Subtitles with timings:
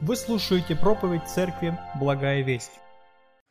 [0.00, 2.72] Вы слушаете проповедь Церкви «Благая весть».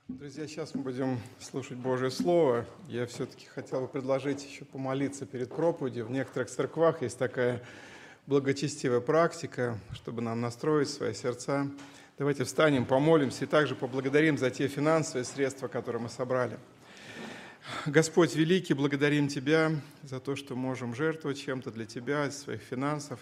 [0.10, 2.66] Друзья, сейчас мы будем слушать Божье Слово.
[2.90, 6.06] Я все-таки хотел бы предложить еще помолиться перед проповедью.
[6.06, 7.64] В некоторых церквах есть такая
[8.28, 11.68] благочестивая практика, чтобы нам настроить свои сердца.
[12.18, 16.60] Давайте встанем, помолимся и также поблагодарим за те финансовые средства, которые мы собрали.
[17.86, 19.72] Господь Великий, благодарим Тебя
[20.04, 23.22] за то, что можем жертвовать чем-то для Тебя, из своих финансов.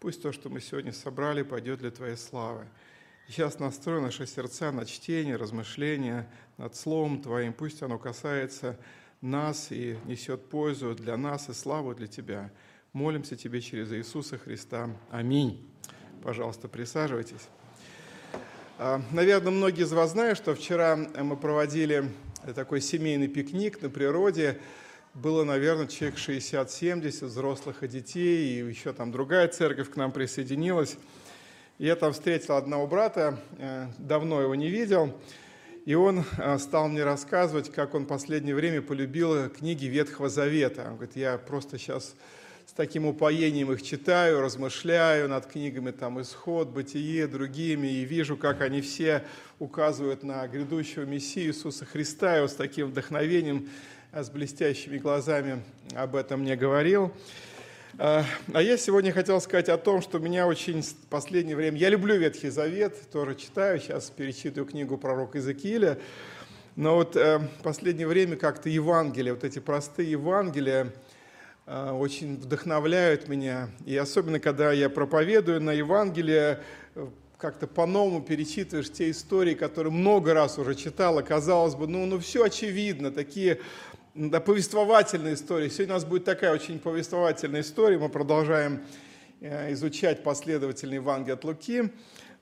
[0.00, 2.66] Пусть то, что мы сегодня собрали, пойдет для Твоей славы.
[3.26, 7.52] Сейчас настрой наши сердца на чтение, размышления над Словом Твоим.
[7.52, 8.78] Пусть оно касается
[9.20, 12.52] нас и несет пользу для нас и славу для Тебя.
[12.92, 14.88] Молимся Тебе через Иисуса Христа.
[15.10, 15.68] Аминь.
[16.22, 17.48] Пожалуйста, присаживайтесь.
[18.78, 22.08] А, Наверное, многие из вас знают, что вчера мы проводили
[22.54, 24.60] такой семейный пикник на природе.
[25.14, 30.96] Было, наверное, человек 60-70 взрослых и детей, и еще там другая церковь к нам присоединилась.
[31.78, 35.18] Я там встретил одного брата, э, давно его не видел,
[35.86, 40.82] и он э, стал мне рассказывать, как он в последнее время полюбил книги Ветхого Завета.
[40.88, 42.14] Он говорит, я просто сейчас
[42.66, 48.60] с таким упоением их читаю, размышляю над книгами там «Исход», «Бытие», другими, и вижу, как
[48.60, 49.24] они все
[49.58, 53.70] указывают на грядущего Мессию Иисуса Христа, и вот с таким вдохновением,
[54.12, 55.62] с блестящими глазами
[55.94, 57.12] об этом мне говорил.
[57.98, 61.76] А я сегодня хотел сказать о том, что меня очень в последнее время...
[61.78, 65.98] Я люблю Ветхий Завет, тоже читаю, сейчас перечитываю книгу пророка Иезекииля,
[66.76, 70.92] но вот э, в последнее время как-то Евангелия, вот эти простые Евангелия,
[71.66, 73.68] очень вдохновляют меня.
[73.84, 76.60] И особенно, когда я проповедую на Евангелие,
[77.36, 82.44] как-то по-новому перечитываешь те истории, которые много раз уже читал, казалось бы, ну, ну все
[82.44, 83.60] очевидно, такие
[84.18, 85.68] да, повествовательные истории.
[85.68, 88.80] Сегодня у нас будет такая очень повествовательная история, мы продолжаем
[89.40, 91.92] э, изучать последовательный Евангелие от Луки,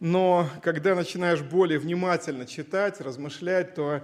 [0.00, 4.00] но когда начинаешь более внимательно читать, размышлять, то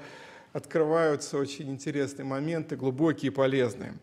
[0.53, 3.95] открываются очень интересные моменты, глубокие и полезные.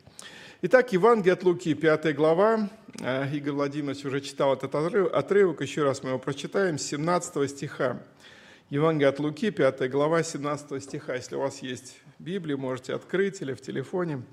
[0.63, 2.71] Итак, Евангелие от Луки, 5 глава.
[3.01, 8.01] Э, Игорь Владимирович уже читал этот отрывок, еще раз мы его прочитаем, 17 стиха.
[8.71, 11.13] Евангелие от Луки, 5 глава, 17 стиха.
[11.13, 14.23] Если у вас есть Библия, можете открыть или в телефоне.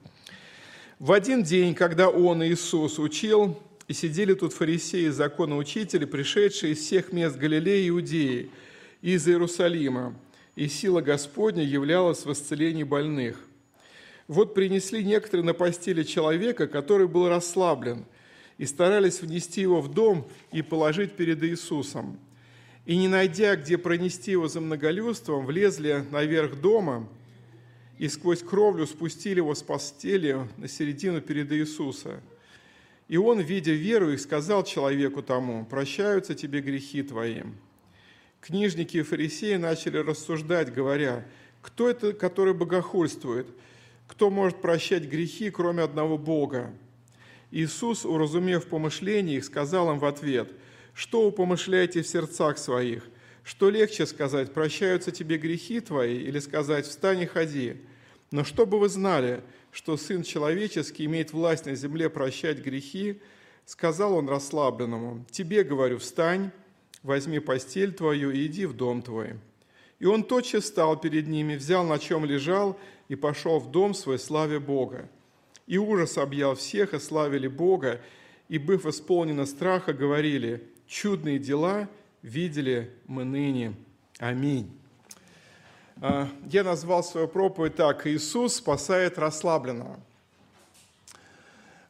[0.98, 7.12] «В один день, когда Он, Иисус, учил, и сидели тут фарисеи, законоучители, пришедшие из всех
[7.12, 8.50] мест Галилеи и Иудеи,
[9.02, 10.16] из Иерусалима,
[10.56, 13.38] и сила Господня являлась в исцелении больных.
[14.26, 18.04] Вот принесли некоторые на постели человека, который был расслаблен,
[18.58, 22.18] и старались внести его в дом и положить перед Иисусом.
[22.84, 27.08] И не найдя, где пронести его за многолюдством, влезли наверх дома
[27.98, 32.20] и сквозь кровлю спустили его с постели на середину перед Иисуса.
[33.08, 37.42] И он, видя веру их, сказал человеку тому, «Прощаются тебе грехи твои».
[38.40, 41.26] Книжники и фарисеи начали рассуждать, говоря,
[41.62, 43.46] «Кто это, который богохульствует?»
[44.06, 46.72] Кто может прощать грехи, кроме одного Бога?
[47.50, 50.52] Иисус, уразумев помышления их, сказал им в ответ,
[50.94, 53.04] «Что вы помышляете в сердцах своих?
[53.46, 57.76] Что легче сказать, прощаются тебе грехи твои, или сказать, встань и ходи?
[58.32, 59.40] Но чтобы вы знали,
[59.70, 63.20] что Сын Человеческий имеет власть на земле прощать грехи,
[63.64, 66.50] сказал он расслабленному, «Тебе, говорю, встань,
[67.04, 69.34] возьми постель твою и иди в дом твой».
[70.00, 74.18] И он тотчас встал перед ними, взял, на чем лежал, и пошел в дом свой,
[74.18, 75.08] славе Бога.
[75.68, 78.00] И ужас объял всех, и славили Бога,
[78.48, 81.88] и, быв исполнено страха, говорили, чудные дела
[82.26, 83.74] видели мы ныне.
[84.18, 84.70] Аминь.
[86.00, 89.98] А, я назвал свою проповедь так «Иисус спасает расслабленного».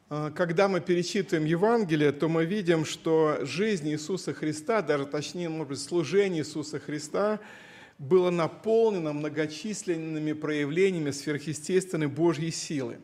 [0.08, 5.68] А, когда мы перечитываем Евангелие, то мы видим, что жизнь Иисуса Христа, даже точнее, может
[5.68, 7.40] быть, служение Иисуса Христа–
[7.98, 12.98] было наполнено многочисленными проявлениями сверхъестественной Божьей силы.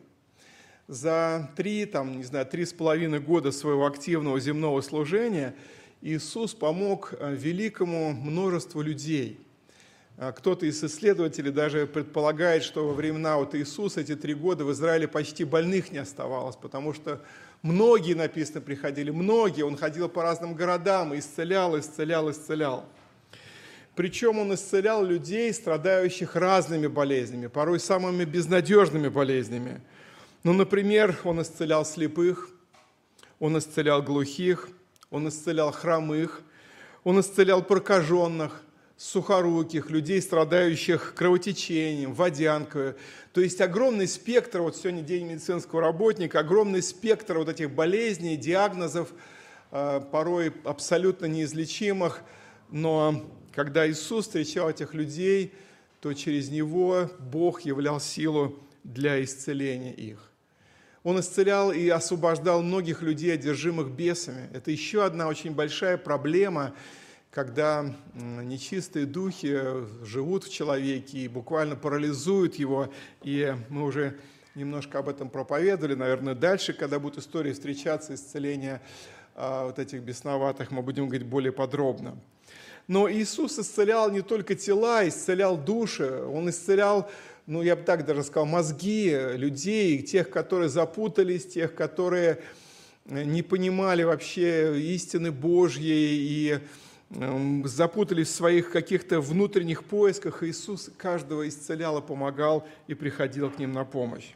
[0.87, 5.55] За три, там, не знаю, три с половиной года своего активного земного служения
[6.05, 9.39] Иисус помог э, великому множеству людей.
[10.17, 14.71] А кто-то из исследователей даже предполагает, что во времена вот Иисуса эти три года в
[14.73, 17.21] Израиле почти больных не оставалось, потому что
[17.61, 22.83] многие, написано, приходили, многие, он ходил по разным городам исцелял, исцелял, исцелял.
[23.95, 29.79] Причем он исцелял людей, страдающих разными болезнями, порой самыми безнадежными болезнями.
[30.43, 32.49] Ну, например, он исцелял слепых,
[33.39, 34.67] он исцелял глухих,
[35.13, 36.41] он исцелял хромых,
[37.05, 38.61] он исцелял прокаженных,
[38.97, 42.95] сухоруких, людей, страдающих кровотечением, водянкой.
[43.31, 49.13] То есть огромный спектр, вот сегодня день медицинского работника, огромный спектр вот этих болезней, диагнозов,
[49.71, 52.19] э, порой абсолютно неизлечимых–
[52.73, 55.53] но когда Иисус встречал этих людей,
[56.01, 60.32] то через него Бог являл силу для исцеления их.
[61.03, 64.49] Он исцелял и освобождал многих людей, одержимых бесами.
[64.53, 66.73] Это еще одна очень большая проблема,
[67.29, 69.59] когда нечистые духи
[70.05, 72.89] живут в человеке и буквально парализуют его.
[73.21, 74.17] И мы уже
[74.55, 75.95] немножко об этом проповедовали.
[75.95, 78.81] Наверное, дальше, когда будут истории встречаться, исцеления
[79.35, 82.17] а, вот этих бесноватых, мы будем говорить более подробно.
[82.87, 87.09] Но Иисус исцелял не только тела, исцелял души, Он исцелял
[87.45, 92.39] ну, я бы так даже сказал, мозги людей, тех, которые запутались, тех, которые
[93.05, 96.59] э, не понимали вообще истины Божьей и
[97.11, 100.43] эм, запутались в своих каких-то внутренних поисках.
[100.43, 104.31] Иисус каждого исцелял и помогал и приходил к ним на помощь.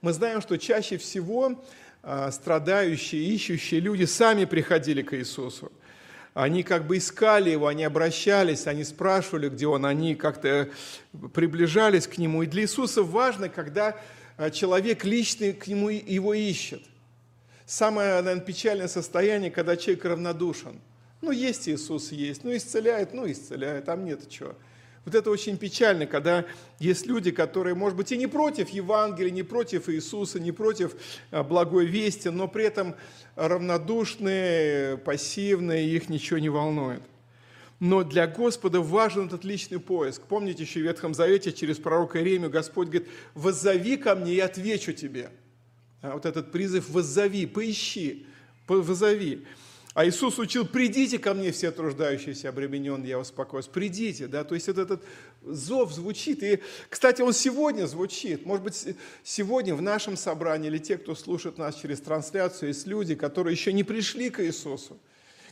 [0.00, 1.62] Мы знаем, что чаще всего
[2.02, 5.70] э, страдающие, ищущие люди сами приходили к Иисусу
[6.34, 10.70] они как бы искали его, они обращались, они спрашивали, где он, они как-то
[11.34, 12.42] приближались к нему.
[12.42, 13.96] И для Иисуса важно, когда
[14.36, 16.82] а, человек лично к нему его ищет.
[17.66, 20.80] Самое, наверное, печальное состояние, когда человек равнодушен.
[21.20, 24.54] Ну, есть Иисус, есть, ну, исцеляет, ну, исцеляет, там нет чего.
[25.04, 26.44] Вот это очень печально, когда
[26.78, 30.94] есть люди, которые, может быть, и не против Евангелия, не против Иисуса, не против
[31.30, 32.94] а, благой вести, но при этом
[33.34, 37.02] равнодушные, пассивные, их ничего не волнует.
[37.80, 40.20] Но для Господа важен этот личный поиск.
[40.28, 44.92] Помните, еще в Ветхом Завете через пророка Иеремию Господь говорит, «Воззови ко мне, и отвечу
[44.92, 45.30] тебе».
[46.02, 48.26] А вот этот призыв «воззови», «поищи»,
[48.68, 49.46] «воззови».
[50.00, 53.66] А Иисус учил, придите ко мне все труждающиеся, обремененные, я успокоюсь.
[53.66, 55.02] Придите, да, то есть вот этот
[55.42, 56.42] зов звучит.
[56.42, 58.46] И, кстати, он сегодня звучит.
[58.46, 63.14] Может быть, сегодня в нашем собрании или те, кто слушает нас через трансляцию, есть люди,
[63.14, 64.96] которые еще не пришли к Иисусу,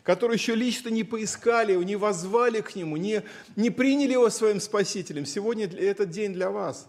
[0.02, 3.24] которые еще лично не поискали его, не возвали к Нему, не,
[3.54, 5.26] не приняли Его своим Спасителем.
[5.26, 6.88] Сегодня этот день для вас.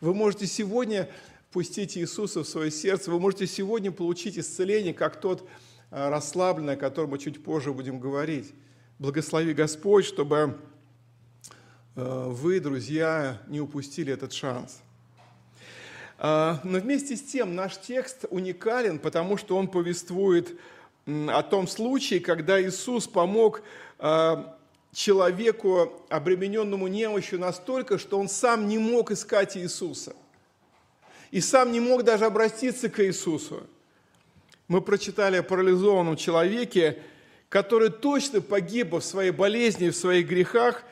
[0.00, 1.10] Вы можете сегодня
[1.52, 5.46] пустить Иисуса в свое сердце, вы можете сегодня получить исцеление, как тот
[5.90, 8.52] Э, расслабленной, о котором мы чуть позже будем говорить.
[8.98, 10.58] Благослови Господь, чтобы
[11.94, 14.80] э, вы, друзья, не упустили этот шанс.
[16.18, 20.58] Э, но вместе с тем наш текст уникален, потому что он повествует
[21.06, 23.62] о том случае, когда Иисус помог
[24.92, 30.16] человеку, обремененному немощью, настолько, что он сам не мог искать Иисуса.
[31.30, 33.66] И сам не мог даже обратиться к Иисусу.
[34.66, 36.98] Мы прочитали о парализованном человеке,
[37.50, 40.84] который точно погиб бы в своей болезни, в своих грехах,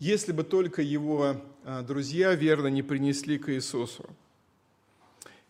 [0.00, 4.04] если бы только его а, друзья верно не принесли к Иисусу.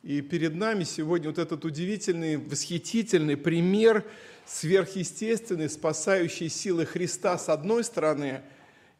[0.02, 4.04] И перед нами сегодня вот этот удивительный, восхитительный пример
[4.44, 8.42] сверхъестественной, спасающей силы Христа с одной стороны,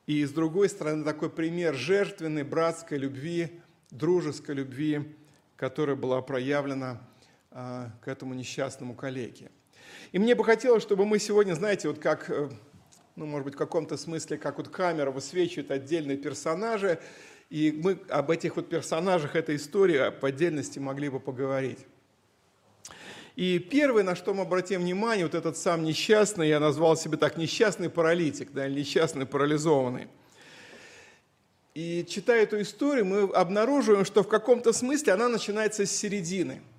[0.07, 3.61] и с другой стороны такой пример жертвенной, братской любви,
[3.91, 5.03] дружеской любви,
[5.57, 7.07] которая была проявлена
[7.53, 9.51] к этому несчастному коллеге.
[10.13, 12.51] И мне бы хотелось, чтобы мы сегодня, знаете, вот как, э,
[13.17, 16.99] ну, может быть, в каком-то смысле, как вот камера высвечивает отдельные персонажи,
[17.51, 21.81] и мы об этих вот персонажах этой истории по отдельности могли бы поговорить.
[23.37, 27.37] И первое, на что мы обратим внимание, вот этот сам несчастный, я назвал себе так,
[27.39, 30.09] несчастный паралитик, да, несчастный парализованный.
[31.75, 36.61] И читая эту историю, мы обнаруживаем, что в каком-то смысле она начинается с середины–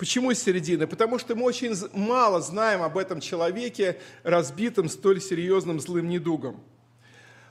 [0.00, 0.86] Почему из середины?
[0.86, 6.58] Потому что мы очень мало знаем об этом человеке, разбитом столь серьезным злым недугом.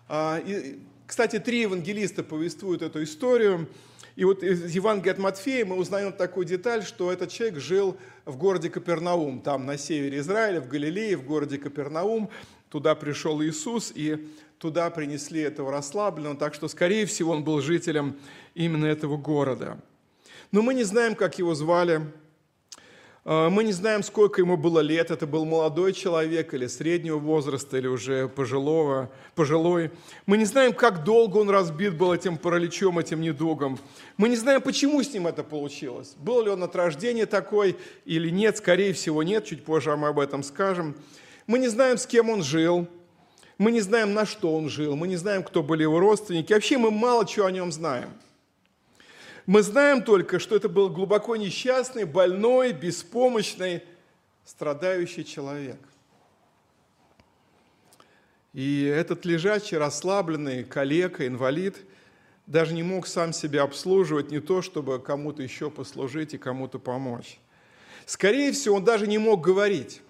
[0.08, 3.70] А, и, кстати, три евангелиста повествуют эту историю.
[4.16, 8.36] И вот из Евангелия от Матфея мы узнаем такую деталь, что этот человек жил в
[8.36, 12.32] городе Капернаум, там на севере Израиля, в Галилее, в городе Капернаум.
[12.72, 14.28] Туда пришел Иисус, и
[14.58, 18.18] туда принесли этого расслабленного, так что, скорее всего, он был жителем
[18.56, 19.80] именно этого города.
[20.52, 22.02] Но мы не знаем, как его звали,
[23.26, 27.88] мы не знаем, сколько ему было лет, это был молодой человек или среднего возраста, или
[27.88, 29.92] уже пожилого, пожилой.
[30.26, 33.78] Мы не знаем, как долго он разбит был этим параличом, этим недугом.
[34.18, 36.16] Мы не знаем, почему с ним это получилось.
[36.18, 40.20] Был ли он от рождения такой или нет, скорее всего нет, чуть позже мы об
[40.20, 40.96] этом скажем.
[41.46, 42.88] Мы не знаем, с кем он жил,
[43.58, 46.54] мы не знаем, на что он жил, мы не знаем, кто были его родственники.
[46.54, 48.10] Вообще мы мало чего о нем знаем.
[49.50, 53.82] Мы знаем только, что это был глубоко несчастный, больной, беспомощный,
[54.46, 55.80] страдающий человек.
[58.54, 61.78] И этот лежачий, расслабленный коллега, инвалид,
[62.46, 67.40] даже не мог сам себя обслуживать, не то, чтобы кому-то еще послужить и кому-то помочь.
[68.06, 70.04] Скорее всего, он даже не мог говорить,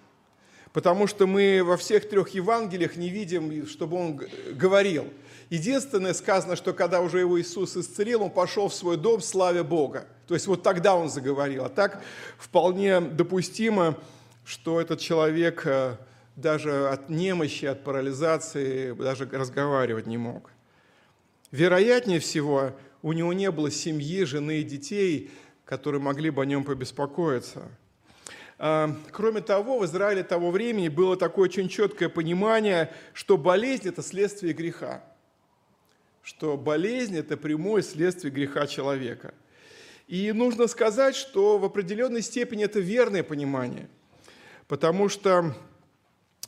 [0.72, 4.20] Потому что мы во всех трех Евангелиях не видим, чтобы он
[4.52, 5.12] говорил.
[5.50, 10.06] Единственное сказано, что когда уже его Иисус исцелил, он пошел в свой дом, славя Бога.
[10.28, 11.64] То есть вот тогда он заговорил.
[11.64, 12.02] А так
[12.38, 13.98] вполне допустимо,
[14.44, 15.96] что этот человек э,
[16.36, 20.50] даже от немощи, от парализации даже разговаривать не мог.
[21.50, 22.70] Вероятнее всего,
[23.02, 25.32] у него не было семьи, жены и детей,
[25.64, 27.62] которые могли бы о нем побеспокоиться.
[28.58, 34.02] А, кроме того, в Израиле того времени было такое очень четкое понимание, что болезнь– это
[34.02, 35.02] следствие греха.
[36.22, 39.34] Что болезнь– это прямое следствие греха человека.
[40.06, 43.88] И нужно сказать, что в определенной степени это верное понимание,
[44.66, 45.54] потому что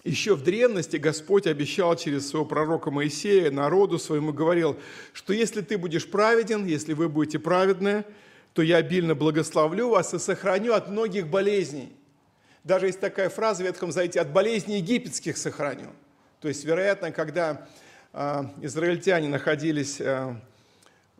[0.05, 4.77] еще в древности Господь обещал через своего пророка Моисея народу своему, говорил,
[5.13, 8.05] что если ты будешь праведен, если вы будете праведны,
[8.53, 11.93] то я обильно благословлю вас и сохраню от многих болезней.
[12.65, 15.91] Даже есть такая фраза в Ветхом Завете, от болезней египетских сохраню.
[16.41, 17.69] То есть, вероятно, когда
[18.61, 20.35] израильтяне находились э,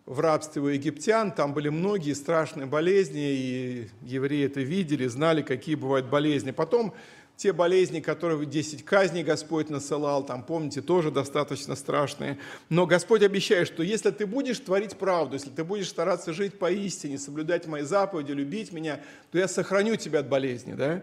[0.05, 5.75] в рабстве у египтян, там были многие страшные болезни, и евреи это видели, знали, какие
[5.75, 6.51] бывают болезни.
[6.51, 6.95] Потом
[7.37, 12.39] те болезни, которые 10 казней Господь насылал, там, помните, тоже достаточно страшные.
[12.69, 16.71] Но Господь обещает, что если ты будешь творить правду, если ты будешь стараться жить по
[16.71, 20.75] истине, соблюдать мои заповеди, любить меня, то я сохраню тебя от болезни.
[20.75, 21.03] Да?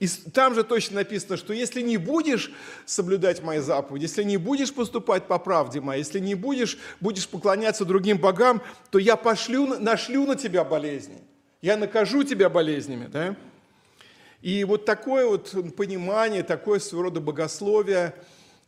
[0.00, 2.50] И там же точно написано, что если не будешь
[2.84, 7.84] соблюдать мои заповеди, если не будешь поступать по правде моей, если не будешь, будешь поклоняться
[7.84, 8.60] другим богам,
[8.90, 11.18] то я пошлю, нашлю на тебя болезни.
[11.62, 13.06] Я накажу тебя болезнями.
[13.06, 13.36] Да?
[14.42, 18.14] И вот такое вот понимание, такое своего рода богословие,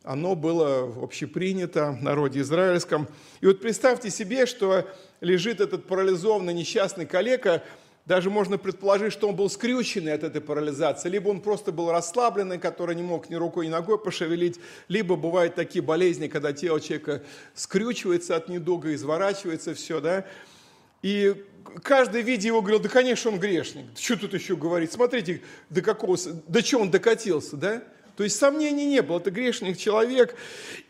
[0.02, 3.09] оно было общепринято в народе израильском.
[3.40, 4.88] И вот представьте себе, что
[5.21, 7.64] лежит этот парализованный несчастный калека,
[8.06, 12.58] даже можно предположить, что он был скрюченный от этой парализации, либо он просто был расслабленный,
[12.58, 14.58] который не мог ни рукой, ни ногой пошевелить,
[14.88, 17.22] либо бывают такие болезни, когда тело человека
[17.54, 20.25] скрючивается от недуга, изворачивается все, да,
[21.02, 21.44] и
[21.82, 23.86] каждый, видя его, говорил, да, конечно, он грешник.
[23.96, 24.92] Что тут еще говорить?
[24.92, 26.16] Смотрите, до какого,
[26.48, 27.82] до чего он докатился, да?
[28.16, 30.35] То есть сомнений не было, это грешник человек.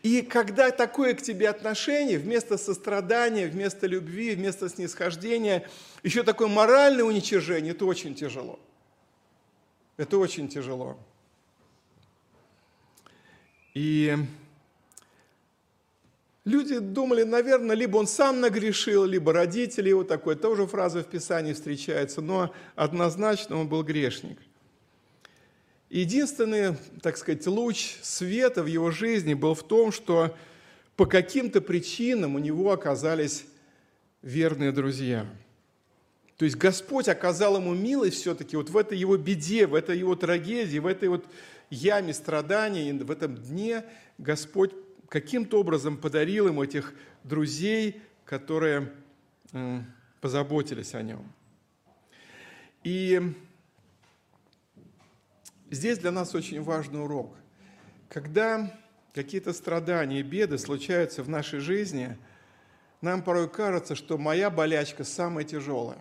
[0.01, 5.67] И когда такое к тебе отношение, вместо сострадания, вместо любви, вместо снисхождения,
[6.03, 8.59] еще такое моральное уничижение, это очень тяжело.
[9.97, 10.97] Это очень тяжело.
[13.73, 14.15] И
[16.47, 20.37] Люди думали, наверное, либо он сам нагрешил, либо родители его такой.
[20.37, 24.39] Тоже фраза в Писании встречается, но однозначно он был грешник.
[25.89, 30.35] Единственный, так сказать, луч света в его жизни был в том, что
[30.97, 33.45] по каким-то причинам у него оказались
[34.21, 35.25] верные друзья.
[36.35, 40.15] То есть Господь оказал ему милость все-таки вот в этой его беде, в этой его
[40.15, 41.25] трагедии, в этой вот
[41.69, 43.83] яме страданий, в этом дне
[44.17, 44.71] Господь
[45.09, 48.91] каким-то образом подарил ему этих друзей, которые
[50.19, 51.31] позаботились о нем.
[52.83, 53.21] И
[55.71, 57.35] здесь для нас очень важный урок.
[58.09, 58.73] Когда
[59.13, 62.17] какие-то страдания беды случаются в нашей жизни,
[63.01, 65.99] нам порой кажется, что моя болячка самая тяжелая.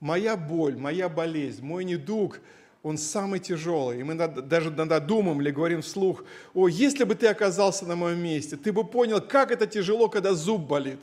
[0.00, 2.40] Моя боль, моя болезнь, мой недуг–
[2.84, 4.00] он самый тяжелый.
[4.00, 8.22] И мы даже иногда думаем или говорим вслух, о, если бы ты оказался на моем
[8.22, 11.00] месте, ты бы понял, как это тяжело, когда зуб болит.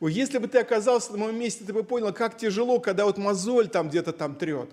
[0.00, 3.68] Если бы ты оказался на моем месте, ты бы понял, как тяжело, когда вот мозоль
[3.68, 4.70] там где-то там трет.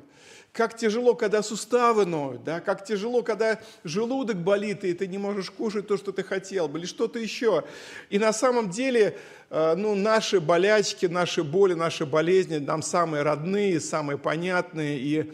[0.52, 2.62] Как тяжело, когда суставы ноют, да?
[2.62, 6.80] как тяжело, когда желудок болит, и ты не можешь кушать то, что ты хотел бы,
[6.80, 7.66] или что-то еще.
[8.10, 9.18] И на самом деле
[9.50, 15.34] э, ну, наши болячки, наши боли, наши болезни нам самые родные, самые понятные, и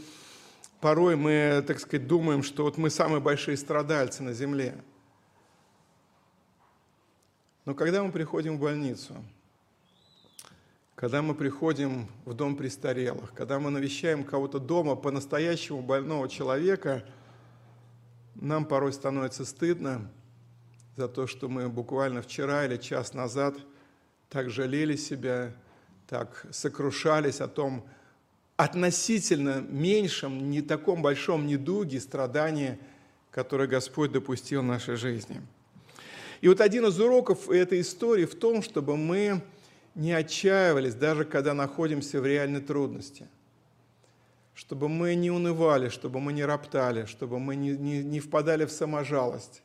[0.80, 4.76] порой мы, так сказать, думаем, что вот мы самые большие страдальцы на земле.
[7.66, 9.14] Но когда мы приходим в больницу,
[11.02, 17.04] когда мы приходим в дом престарелых, когда мы навещаем кого-то дома по-настоящему больного человека,
[18.36, 20.12] нам порой становится стыдно
[20.96, 23.56] за то, что мы буквально вчера или час назад
[24.30, 25.56] так жалели себя,
[26.08, 27.84] так сокрушались о том,
[28.56, 32.78] относительно меньшем, не таком большом недуге, страдании,
[33.32, 35.42] которое Господь допустил в нашей жизни.
[36.42, 39.42] И вот один из уроков этой истории в том, чтобы мы
[39.96, 43.28] не отчаивались, даже когда находимся в реальной трудности.
[44.54, 48.72] Чтобы мы не унывали, чтобы мы не роптали, чтобы мы не, не, не впадали в
[48.72, 49.64] саможалость,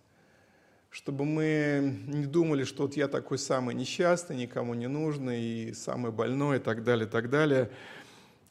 [0.91, 6.13] чтобы мы не думали, что вот я такой самый несчастный, никому не нужный, и самый
[6.13, 7.71] больной, и так далее, и так далее–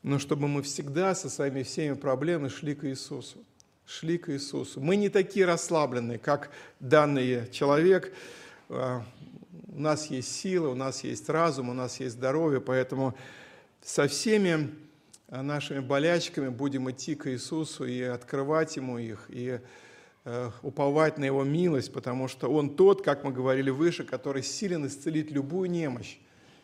[0.05, 3.39] но чтобы мы всегда со своими всеми проблемами шли к Иисусу.
[3.87, 4.79] шли к Иисусу.
[4.79, 8.13] Мы не такие расслабленные, как данный человек.
[9.67, 13.15] У нас есть сила, у нас есть разум, у нас есть здоровье, поэтому
[13.81, 14.73] со всеми
[15.27, 19.59] а, нашими болячками будем идти к Иисусу и открывать Ему их, и
[20.23, 24.85] э, уповать на Его милость, потому что Он тот, как мы говорили выше, который силен
[24.87, 26.17] исцелить любую немощь,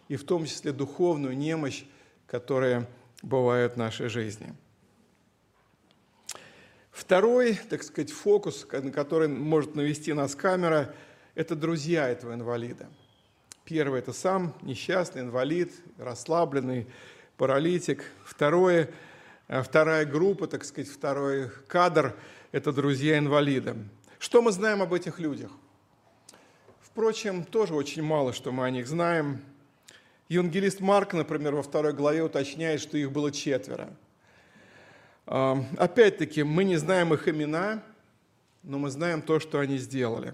[0.07, 1.85] и в том числе духовную немощь,
[2.27, 2.87] которая
[3.21, 4.53] бывает в нашей жизни.
[6.91, 10.93] Второй, так сказать, фокус, на который может навести нас камера,
[11.35, 12.89] это друзья этого инвалида.
[13.63, 16.87] Первый– это сам несчастный инвалид, расслабленный,
[17.37, 18.03] паралитик.
[18.25, 18.89] Второе,
[19.47, 22.15] э, вторая группа, так сказать, второй кадр–
[22.51, 23.77] это друзья инвалида.
[24.19, 25.51] Что мы знаем об этих людях?
[26.81, 29.41] Впрочем, тоже очень мало, что мы о них знаем.
[30.27, 33.89] Евангелист Марк, например, во второй главе уточняет, что их было четверо.
[35.25, 37.81] Опять-таки, мы не знаем их имена,
[38.63, 40.33] но мы знаем то, что они сделали.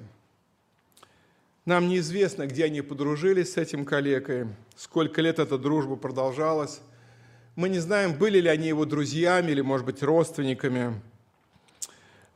[1.67, 4.47] Нам неизвестно, где они подружились с этим коллегой,
[4.77, 6.79] сколько лет эта дружба продолжалась.
[7.57, 11.01] Мы не знаем, были ли они его друзьями или, может быть, родственниками.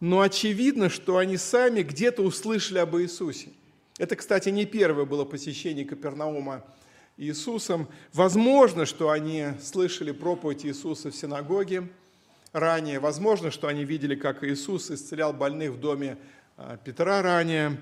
[0.02, 3.52] Но очевидно, что они сами где-то услышали об Иисусе.
[3.98, 6.66] Это, кстати, не первое было посещение Капернаума
[7.16, 7.88] Иисусом.
[8.12, 11.88] Возможно, что они слышали проповедь Иисуса в синагоге
[12.52, 13.00] ранее.
[13.00, 16.18] Возможно, что они видели, как Иисус исцелял больных в доме
[16.58, 17.78] а, Петра ранее.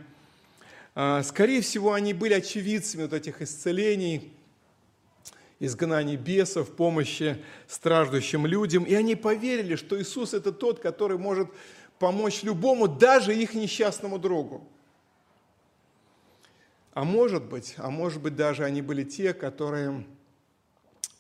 [0.96, 4.34] А, скорее всего, они были очевидцами вот этих исцелений,
[5.60, 8.84] изгнаний бесов, помощи страждущим людям.
[8.84, 11.50] И они поверили, что Иисус– это тот, который может
[12.00, 14.67] помочь любому, даже их несчастному другу.
[16.93, 20.05] А может быть, а может быть даже они были те, которые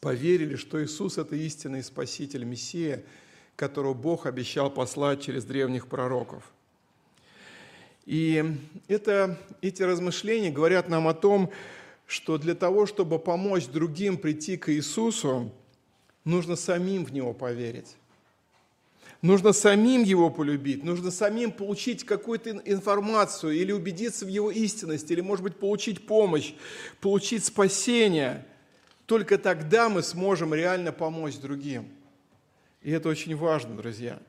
[0.01, 3.03] поверили, что Иисус– это истинный Спаситель, Мессия,
[3.55, 6.51] которого Бог обещал послать через древних пророков.
[8.09, 8.43] И
[8.87, 11.51] это, эти размышления говорят нам о том,
[12.07, 15.51] что для того, чтобы помочь другим прийти к Иисусу,
[16.25, 17.97] нужно самим в Него поверить.
[19.21, 25.21] Нужно самим его полюбить, нужно самим получить какую-то информацию или убедиться в его истинности, или,
[25.21, 26.53] может быть, получить помощь,
[27.01, 28.43] получить спасение.
[29.05, 31.87] Только тогда мы сможем реально помочь другим.
[32.81, 34.19] И это очень важно, друзья.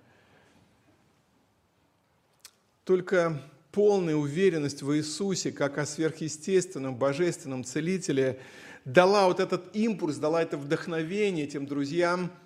[2.85, 3.41] Только
[3.73, 8.41] полная уверенность в Иисусе, как о сверхъестественном, божественном целителе,
[8.85, 12.31] дала вот этот импульс, дала это вдохновение этим друзьям–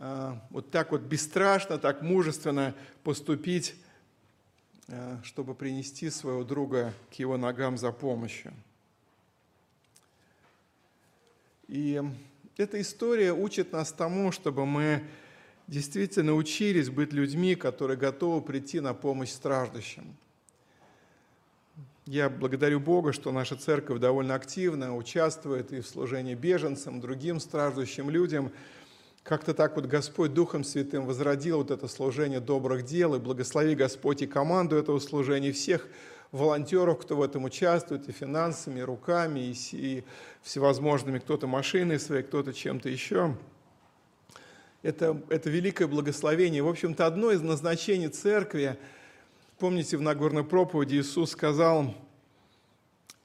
[0.00, 3.74] а, вот так вот бесстрашно, так мужественно поступить,
[4.86, 8.54] а, чтобы принести своего друга к его ногам за помощью.
[11.66, 12.00] И
[12.56, 15.02] эта история учит нас тому, чтобы мы
[15.66, 20.16] действительно учились быть людьми, которые готовы прийти на помощь страждущим.
[22.10, 28.08] Я благодарю Бога, что наша церковь довольно активно участвует и в служении беженцам, другим страждущим
[28.08, 28.50] людям–
[29.28, 34.22] как-то так вот Господь Духом Святым возродил вот это служение добрых дел, и благослови Господь
[34.22, 35.86] и команду этого служения, всех
[36.32, 40.02] волонтеров, кто в этом участвует, и финансами, и руками, и
[40.40, 43.36] всевозможными, кто-то машиной своей, кто-то чем-то еще.
[44.82, 46.62] Это, это великое благословение.
[46.62, 48.78] В общем-то, одно из назначений церкви,
[49.58, 51.94] помните, в Нагорной проповеди Иисус сказал,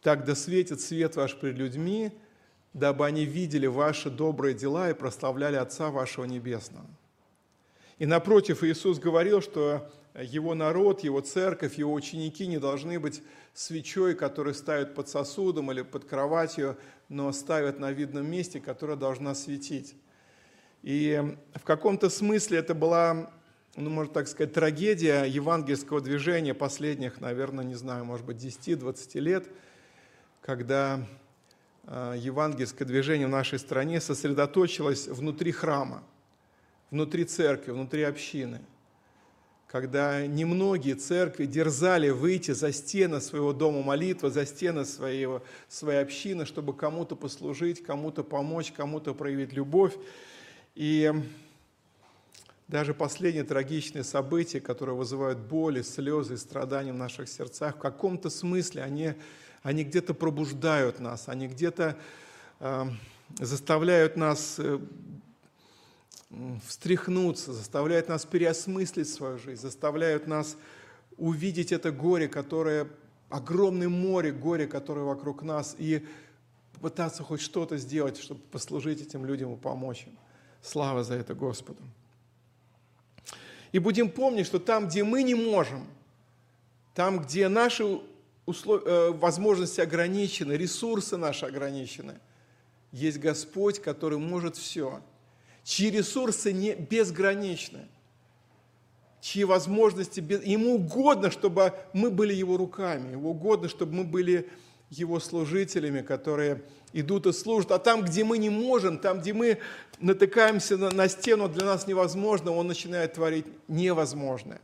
[0.02, 2.12] «Так да светит свет ваш пред людьми,
[2.74, 6.88] дабы они видели ваши добрые дела и прославляли Отца вашего Небесного».
[8.00, 13.22] И напротив, Иисус говорил, что его народ, его церковь, его ученики не должны быть
[13.54, 16.78] свечой, которую ставят под сосудом или под кроватью,
[17.10, 19.96] но ставят на видном месте, которая должна светить.
[20.82, 23.32] И в каком-то смысле это была,
[23.75, 29.47] ну, можно так сказать, трагедия евангельского движения последних, наверное, не знаю, может быть, 10-20 лет,
[30.41, 31.05] когда
[31.86, 36.03] Э, евангельское движение в нашей стране сосредоточилось внутри храма,
[36.91, 38.62] внутри церкви, внутри общины.
[39.67, 46.45] Когда немногие церкви дерзали выйти за стены своего дома молитвы, за стены своего, своей общины,
[46.45, 49.95] чтобы кому-то послужить, кому-то помочь, кому-то проявить любовь.
[50.75, 51.12] И
[52.67, 58.84] даже последние трагичные события, которые вызывают боли, слезы, страдания в наших сердцах, в каком-то смысле
[58.84, 59.13] они
[59.63, 61.97] они где-то пробуждают нас, они где-то
[62.60, 62.86] э,
[63.39, 64.80] заставляют нас э,
[66.67, 70.58] встряхнуться, заставляют нас переосмыслить свою жизнь, заставляют нас
[71.17, 72.89] увидеть это горе, которое,
[73.30, 76.06] огромное море горе, которое вокруг нас, и
[76.82, 80.17] пытаться хоть что-то сделать, чтобы послужить этим людям и помочь им.
[80.62, 81.82] Слава за это Господу.
[83.73, 85.86] И будем помнить, что там, где мы не можем,
[86.93, 87.99] там, где наши
[88.45, 88.83] услов...
[88.86, 92.13] Э, возможности ограничены, ресурсы наши ограничены,
[92.91, 95.01] есть Господь, который может все,
[95.63, 97.88] чьи ресурсы не безграничны,
[99.21, 100.19] чьи возможности...
[100.19, 100.43] Без...
[100.43, 104.47] Ему угодно, чтобы мы были Его руками, Ему угодно, чтобы мы были
[104.99, 106.62] Его служителями, которые
[106.93, 107.71] идут и служат.
[107.71, 109.58] А там, где мы не можем, там, где мы
[109.99, 114.62] натыкаемся на, на стену, для нас невозможно, Он начинает творить невозможное.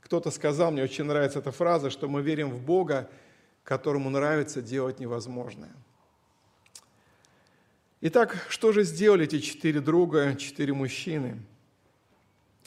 [0.00, 3.08] Кто-то сказал, мне очень нравится эта фраза, что мы верим в Бога,
[3.62, 5.72] которому нравится делать невозможное.
[8.00, 11.40] Итак, что же сделали эти четыре друга, четыре мужчины?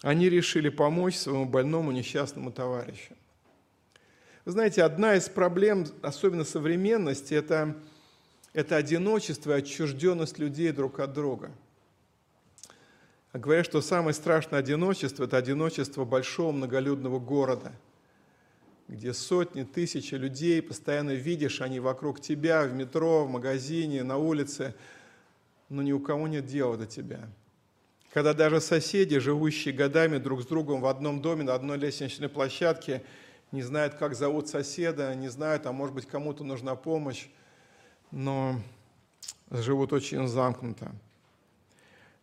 [0.01, 3.13] Они решили помочь своему больному несчастному товарищу.
[4.45, 7.75] Вы знаете, одна из проблем, особенно современности, это,
[8.53, 11.51] это одиночество и отчужденность людей друг от друга–
[13.35, 17.73] а говорят, что самое страшное одиночество– это одиночество большого многолюдного города,
[18.87, 24.73] где сотни, тысячи людей, постоянно видишь, они вокруг тебя, в метро, в магазине, на улице,
[25.67, 27.27] но ни у кого нет дела до тебя.
[28.13, 33.03] Когда даже соседи, живущие годами друг с другом в одном доме, на одной лестничной площадке,
[33.55, 37.27] не знают, как зовут соседа, не знают, а может быть, кому-то нужна помощь,
[38.11, 38.59] но
[39.49, 40.91] живут очень замкнуто.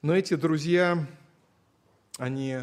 [0.03, 1.07] Но эти друзья,
[2.18, 2.59] они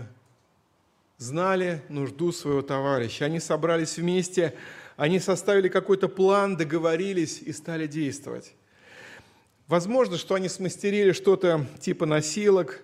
[1.18, 3.26] знали нужду своего товарища.
[3.26, 4.54] Они собрались вместе,
[4.98, 8.54] они составили какой-то план, договорились и стали действовать.
[9.68, 12.84] Возможно, что они смастерили что-то типа носилок,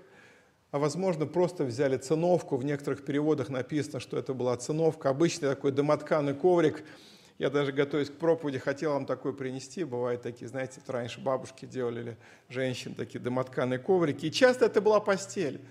[0.76, 2.58] а возможно, просто взяли циновку.
[2.58, 5.10] В некоторых переводах написано, что это была циновка.
[5.10, 6.84] Обычный такой домотканый коврик–
[7.38, 9.86] я даже, готовясь к проповеди, хотел вам такой принести.
[9.86, 12.18] Бывают такие, знаете, раньше бабушки делали, или
[12.50, 14.26] женщин, такие домотканые коврики.
[14.26, 15.62] И часто это была постель.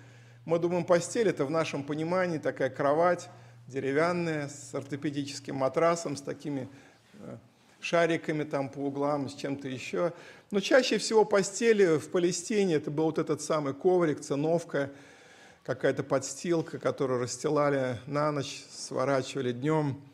[0.46, 3.28] Мы думаем, постель– это в нашем понимании такая кровать
[3.66, 6.66] деревянная, с ортопедическим матрасом, с такими
[7.20, 7.36] э,
[7.84, 10.12] шариками там по углам, с чем-то еще.
[10.50, 14.90] Но чаще всего постели в Палестине это был вот этот самый коврик, циновка,
[15.64, 20.00] какая-то подстилка, которую расстилали на ночь, сворачивали днем–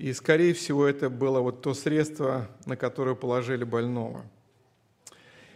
[0.00, 4.24] и, скорее всего, это было вот то средство, на которое положили больного.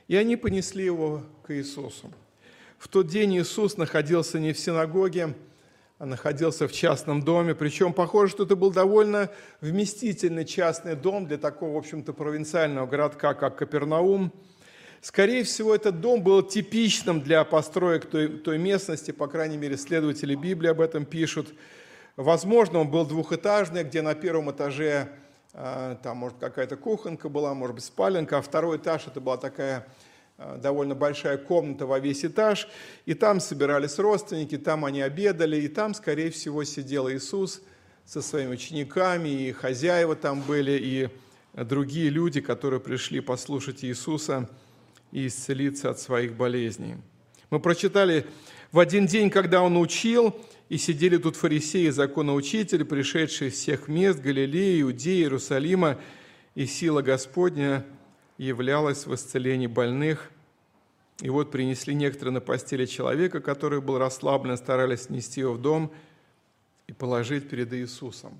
[0.06, 2.12] И они понесли его к Иисусу.
[2.76, 5.34] В тот день Иисус находился не в синагоге,
[5.98, 7.54] находился в частном доме.
[7.54, 9.30] Причем похоже, что это был довольно
[9.60, 14.32] вместительный частный дом для такого, в общем-то, провинциального городка, как Капернаум.
[15.00, 20.34] Скорее всего, этот дом был типичным для построек той, той местности, по крайней мере, следователи
[20.34, 21.48] Библии об этом пишут–
[22.16, 25.08] Возможно, он был двухэтажный, где на первом этаже
[25.52, 29.84] а, там, может, какая-то кухонка была, может быть, спаленка, а второй этаж это была такая
[30.38, 32.68] довольно большая комната во весь этаж,
[33.06, 37.62] и там собирались родственники, там они обедали, и там, скорее всего, сидел Иисус
[38.04, 41.08] со своими учениками, и хозяева там были, и
[41.62, 44.48] другие люди, которые пришли послушать Иисуса
[45.12, 46.96] и исцелиться от своих болезней.
[47.50, 48.26] Мы прочитали
[48.72, 50.34] в один день, когда Он учил,
[50.68, 56.00] и сидели тут фарисеи, законоучители, пришедшие из всех мест Галилеи, Иудеи, Иерусалима,
[56.54, 57.84] и сила Господня
[58.38, 60.30] являлась в исцелении больных.
[61.20, 65.92] И вот принесли некоторые на постели человека, который был расслаблен, старались нести его в дом
[66.86, 68.38] и положить перед Иисусом.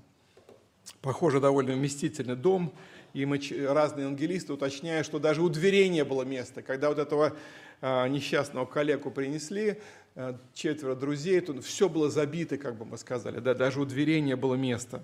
[1.01, 2.73] Похоже, довольно вместительный дом,
[3.13, 6.61] и мы, разные ангелисты уточняют, что даже у дверей не было места.
[6.61, 7.33] Когда вот этого
[7.81, 9.79] а, несчастного коллегу принесли,
[10.17, 14.21] Э, четверо друзей, тут все было забито, как бы мы сказали, да, даже у дверей
[14.21, 15.03] не было места.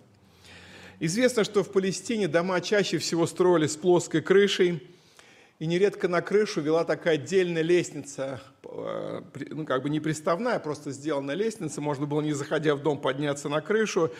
[1.04, 4.88] Известно, что в Палестине дома чаще всего строили с плоской крышей,
[5.58, 10.92] и нередко на крышу вела такая отдельная лестница, э, ну, как бы не приставная, просто
[10.92, 14.12] сделанная лестница, можно было, не заходя в дом, подняться на крышу.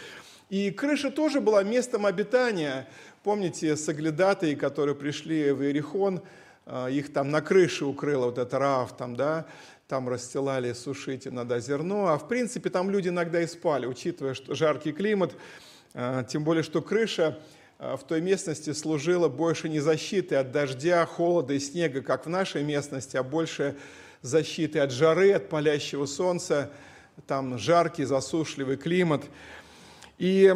[0.50, 2.90] И крыша тоже была местом обитания.
[3.22, 6.24] Помните соглядатые, которые пришли в Иерихон,
[6.66, 9.46] э, их там на крыше укрыло вот это Раав, там, да,
[9.88, 14.56] там расстилали сушить иногда зерно, а в принципе там люди иногда и спали, учитывая что
[14.56, 15.36] жаркий климат,
[15.94, 17.40] тем более что крыша
[17.84, 22.30] а, в той местности служила больше не защитой от дождя, холода и снега, как в
[22.30, 23.76] нашей местности, а больше
[24.22, 26.70] защиты от жары, от палящего солнца,
[27.26, 29.24] там жаркий, засушливый климат.
[30.20, 30.54] И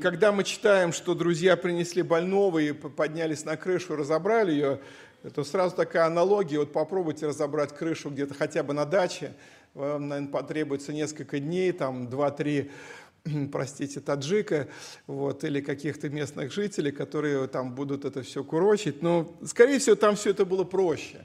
[0.00, 4.80] когда мы читаем, что друзья принесли больного и поднялись на крышу, разобрали ее,
[5.24, 6.60] это сразу такая аналогия.
[6.60, 9.32] Вот попробуйте разобрать крышу где-то хотя бы на даче.
[9.74, 12.70] Вам, наверное, потребуется несколько дней, там 2-3
[13.52, 14.68] простите, таджика,
[15.06, 19.02] вот, или каких-то местных жителей, которые там будут это все курочить.
[19.02, 21.24] Но, скорее всего, там все это было проще.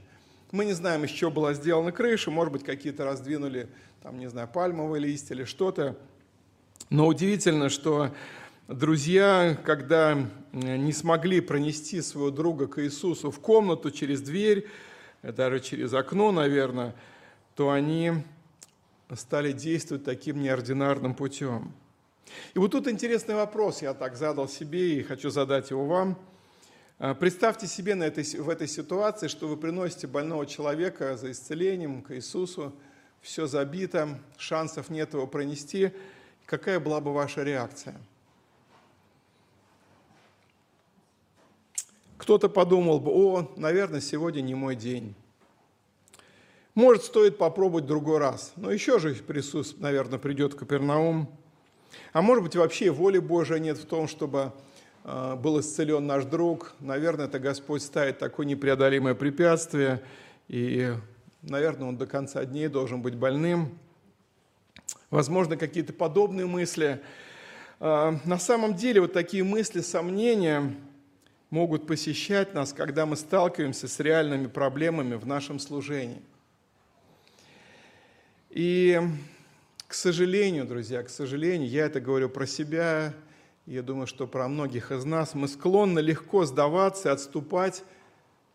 [0.52, 3.70] Мы не знаем, из чего была сделана крыша, может быть, какие-то раздвинули,
[4.04, 5.98] там, не знаю, пальмовые листья или что-то.
[6.90, 8.14] Но удивительно, что
[8.68, 14.68] друзья, когда не смогли пронести своего друга к Иисусу в комнату через дверь,
[15.24, 16.94] даже через окно, наверное,
[17.56, 18.12] то они
[19.16, 21.74] стали действовать таким неординарным путем.
[22.54, 26.20] И вот тут интересный вопрос я так задал себе и хочу задать его вам.
[27.00, 32.02] А, представьте себе на этой, в этой ситуации, что вы приносите больного человека за исцелением
[32.02, 32.74] к Иисусу,
[33.22, 35.92] все забито, шансов нет его пронести.
[36.46, 37.96] Какая была бы ваша реакция?
[42.18, 45.16] Кто-то подумал бы, о, наверное, сегодня не мой день.
[46.76, 48.54] Может, стоит попробовать другой раз.
[48.56, 51.30] Но еще же Иисус, наверное, придет в Капернаум.
[52.12, 54.52] А может быть, вообще воли Божией нет в том, чтобы
[55.04, 56.74] э, был исцелен наш друг.
[56.80, 60.02] Наверное, это Господь ставит такое непреодолимое препятствие.
[60.48, 60.94] И,
[61.42, 63.78] наверное, он до конца дней должен быть больным.
[65.10, 67.02] Возможно, какие-то подобные мысли.
[67.80, 70.74] Э, на самом деле, вот такие мысли, сомнения
[71.50, 76.22] могут посещать нас, когда мы сталкиваемся с реальными проблемами в нашем служении.
[78.50, 79.00] И,
[79.94, 83.14] к сожалению, друзья, к сожалению, я это говорю про себя,
[83.68, 87.84] я думаю, что про многих из нас, мы склонны легко сдаваться и отступать,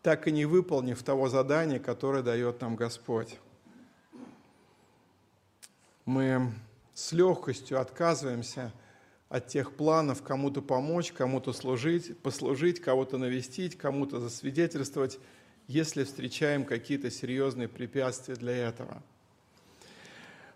[0.01, 3.39] так и не выполнив того задания, которое дает нам Господь.
[6.03, 6.51] Мы
[6.93, 8.73] с легкостью отказываемся
[9.29, 15.19] от тех планов кому-то помочь, кому-то служить, послужить, кого-то навестить, кому-то засвидетельствовать,
[15.67, 19.01] если встречаем какие-то серьезные препятствия для этого–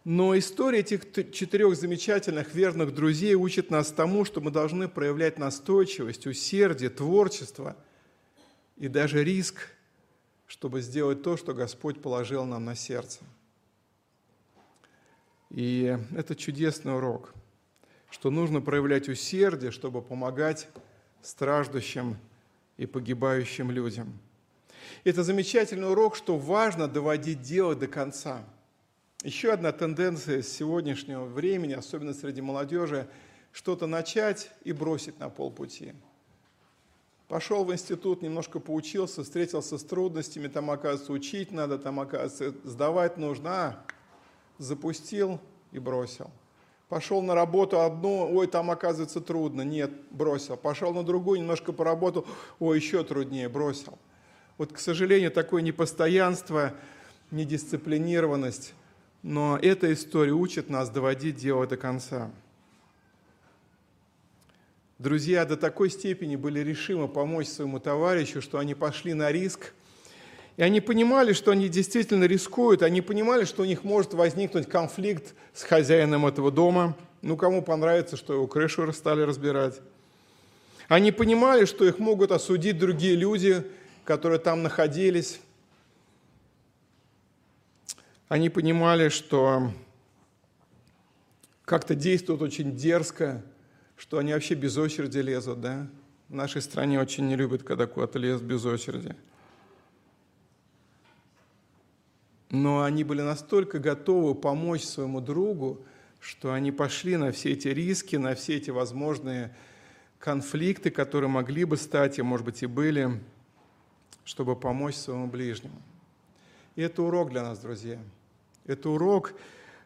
[0.06, 6.28] но история этих четырех замечательных верных друзей учит нас тому, что мы должны проявлять настойчивость,
[6.28, 7.78] усердие, творчество
[8.76, 9.70] и даже риск,
[10.46, 13.20] чтобы сделать то, что Господь положил нам на сердце.
[15.50, 17.34] И это чудесный урок,
[18.10, 20.68] что нужно проявлять усердие, чтобы помогать
[21.22, 22.18] страждущим
[22.76, 24.20] и погибающим людям.
[25.06, 28.44] Это замечательный урок, что важно доводить дело до конца–
[29.24, 33.08] еще одна тенденция сегодняшнего времени, особенно среди молодежи,
[33.54, 35.94] что-то начать и бросить на полпути.
[37.30, 43.18] Пошел в институт, немножко поучился, встретился с трудностями, там, оказывается, учить надо, там, оказывается, сдавать
[43.18, 43.86] нужно, а,
[44.58, 45.40] запустил
[45.72, 46.30] и бросил.
[46.90, 50.58] Пошел на работу одну, ой, там, оказывается, трудно, нет, бросил.
[50.58, 52.28] Пошел на другую, немножко поработал,
[52.60, 53.98] ой, еще труднее, бросил.
[54.58, 56.74] Вот, к сожалению, такое непостоянство,
[57.32, 58.74] недисциплинированность,
[59.24, 62.30] но эта история учит нас доводить дело до конца.
[65.00, 69.74] Друзья до такой степени были решимы помочь своему товарищу, что они пошли на риск.
[70.56, 75.34] И они понимали, что они действительно рискуют, они понимали, что у них может возникнуть конфликт
[75.54, 76.96] с хозяином этого дома.
[77.22, 79.82] Ну, кому понравится, что его крышу стали разбирать.
[80.90, 83.64] Они понимали, что их могут осудить другие люди,
[84.04, 85.40] которые там находились.
[88.30, 89.72] Они понимали, что
[91.66, 93.44] как-то действуют очень дерзко,
[93.96, 95.88] что они вообще без очереди лезут, да?
[96.30, 99.16] В нашей стране очень не любят, когда куда-то лезут без очереди.
[102.50, 105.84] Но они были настолько готовы помочь своему другу,
[106.20, 109.56] что они пошли на все эти риски, на все эти возможные
[110.20, 113.20] конфликты, которые могли бы стать, и, может быть, и были,
[114.24, 115.82] чтобы помочь своему ближнему.
[116.76, 118.00] И это урок для нас, друзья–
[118.66, 119.34] это урок,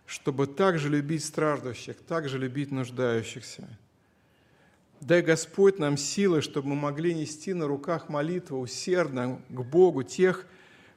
[0.05, 3.67] чтобы также любить страждущих, также любить нуждающихся.
[5.01, 10.47] Дай Господь нам силы, чтобы мы могли нести на руках молитву усердно к Богу тех,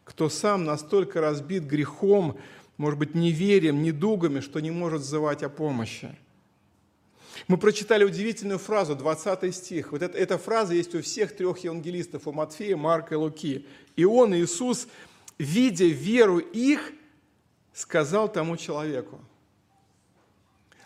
[0.04, 2.38] кто сам настолько разбит грехом,
[2.76, 6.16] может быть, неверием, недугами, что не может взывать о помощи.
[7.46, 9.92] Мы прочитали удивительную фразу, 20 стих.
[9.92, 13.66] Вот эта, эта фраза есть у всех трех евангелистов, у Матфея, Марка и Луки.
[13.96, 14.88] И он, Иисус,
[15.40, 16.92] видя веру их,
[17.72, 19.20] сказал тому человеку.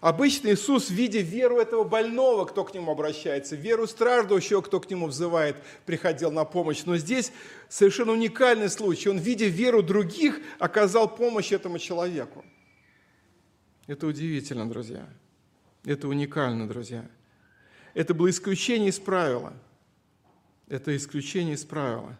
[0.00, 5.06] Обычно Иисус, видя веру этого больного, кто к нему обращается, веру страждущего, кто к нему
[5.06, 6.84] взывает, приходил на помощь.
[6.84, 7.32] Но здесь
[7.68, 9.08] совершенно уникальный случай.
[9.08, 12.44] Он, видя веру других, оказал помощь этому человеку.
[13.86, 15.08] Это удивительно, друзья.
[15.84, 17.08] Это уникально, друзья.
[17.94, 19.54] Это было исключение из правила.
[20.68, 22.16] Это исключение из правила.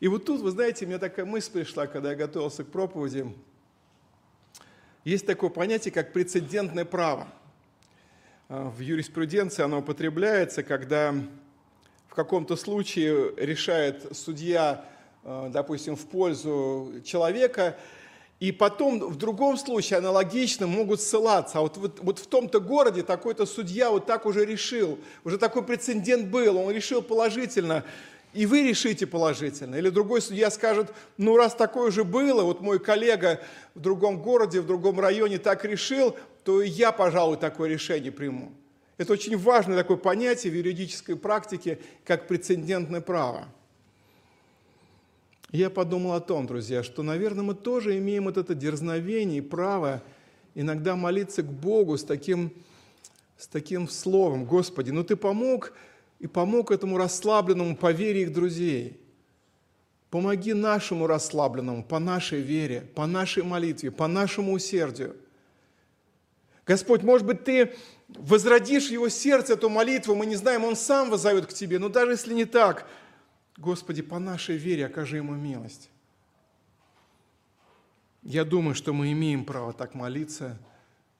[0.00, 3.32] И вот тут, вы знаете, мне такая мысль пришла, когда я готовился к проповеди–
[5.04, 7.26] есть такое понятие, как прецедентное право.
[8.50, 11.14] А, в юриспруденции оно употребляется, когда
[12.06, 14.84] в каком-то случае решает судья
[15.24, 17.78] э, допустим, в пользу человека,
[18.40, 21.58] и потом в другом случае аналогично могут ссылаться.
[21.58, 25.62] А вот, вот, вот в том-то городе такой-то судья вот так уже решил, уже такой
[25.62, 27.84] прецедент был, он решил положительно,
[28.32, 29.74] и вы решите положительно.
[29.74, 33.40] Или другой судья скажет, ну раз такое уже было, вот мой коллега
[33.74, 38.52] в другом городе, в другом районе так решил, то и я, пожалуй, такое решение приму.
[38.98, 43.48] Это очень важное такое понятие в юридической практике, как прецедентное право.
[45.50, 50.02] Я подумал о том, друзья, что, наверное, мы тоже имеем вот это дерзновение и право
[50.54, 52.52] иногда молиться к Богу с таким,
[53.36, 55.72] с таким словом, «Господи, ну Ты помог
[56.20, 59.00] и помог этому расслабленному по вере их друзей.
[60.10, 65.16] Помоги нашему расслабленному по нашей вере, по нашей молитве, по нашему усердию.
[66.66, 67.74] Господь, может быть, Ты
[68.08, 72.12] возродишь его сердце эту молитву, мы не знаем, он сам воззовет к Тебе, но даже
[72.12, 72.86] если не так,
[73.56, 75.90] Господи, по нашей вере окажи ему милость.
[78.22, 80.58] Я думаю, что мы имеем право так молиться–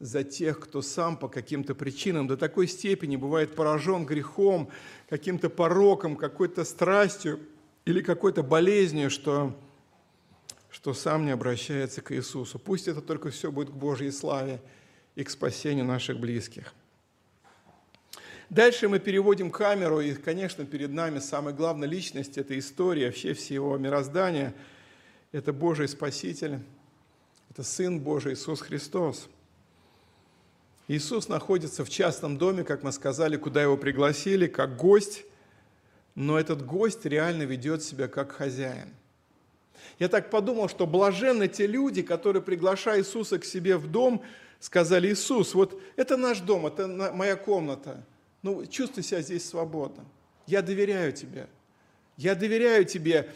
[0.00, 4.70] за тех, кто сам по каким-то причинам до такой степени бывает поражен грехом,
[5.10, 7.38] каким-то пороком, какой-то страстью
[7.84, 9.54] или какой-то болезнью, что,
[10.70, 12.58] что сам не обращается к Иисусу.
[12.58, 14.62] Пусть это только все будет к Божьей славе
[15.16, 16.72] и к спасению наших близких.
[18.48, 23.76] Дальше мы переводим камеру, и, конечно, перед нами самая главная личность этой истории, вообще всего
[23.76, 24.54] мироздания.
[25.30, 26.58] Это Божий Спаситель,
[27.50, 29.28] это Сын Божий Иисус Христос–
[30.90, 35.24] Иисус находится в частном доме, как мы сказали, куда его пригласили, как гость,
[36.16, 38.92] но этот гость реально ведет себя как хозяин.
[40.00, 44.24] Я так подумал, что блаженны те люди, которые, приглашая Иисуса к себе в дом,
[44.58, 48.04] сказали, Иисус, вот это наш дом, это моя комната,
[48.42, 50.04] ну чувствуй себя здесь свободно,
[50.48, 51.46] я доверяю тебе,
[52.16, 53.30] я доверяю тебе,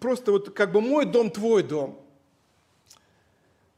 [0.00, 2.04] просто вот как бы мой дом, твой дом.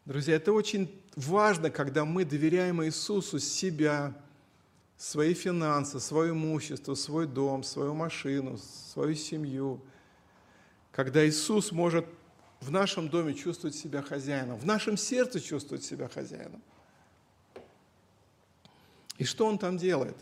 [0.06, 4.14] Друзья, это очень важно, когда мы доверяем Иисусу себя,
[4.96, 9.80] свои финансы, свое имущество, свой дом, свою машину, свою семью.
[10.92, 12.06] Когда Иисус может
[12.60, 16.62] в нашем доме чувствовать себя хозяином, в нашем сердце чувствовать себя хозяином.
[19.18, 20.16] И что Он там делает?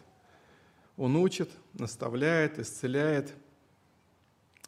[0.97, 3.35] Он учит, наставляет, исцеляет.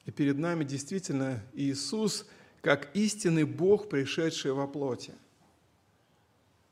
[0.05, 2.27] И перед нами действительно Иисус
[2.61, 5.15] как истинный Бог, пришедший во плоти–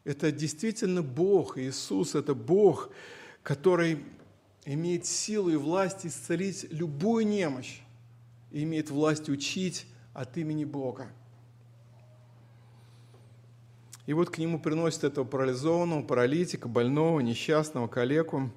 [0.05, 2.91] это действительно Бог, Иисус– это Бог,
[3.43, 4.05] который
[4.65, 7.81] имеет силу и власть исцелить любую немощь
[8.51, 11.09] и имеет власть учить от имени Бога.
[14.07, 18.51] И вот к нему приносят этого парализованного, паралитика, больного, несчастного, калеку,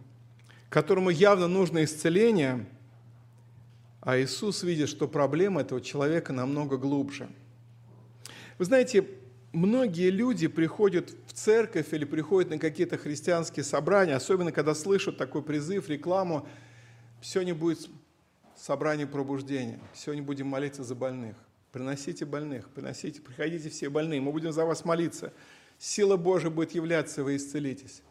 [0.69, 2.65] которому явно нужно исцеление,
[4.01, 7.29] а Иисус видит, что проблема этого человека намного глубже.
[8.57, 9.07] Вы знаете,
[9.53, 15.43] многие люди приходят в церковь или приходят на какие-то христианские собрания, особенно когда слышат такой
[15.43, 16.47] призыв, рекламу,
[17.21, 17.87] сегодня будет
[18.57, 21.37] собрание пробуждения, сегодня будем молиться за больных.
[21.71, 25.31] Приносите больных, приносите, приходите все больные, мы будем за вас молиться.
[25.79, 28.01] Сила Божия будет являться, вы исцелитесь.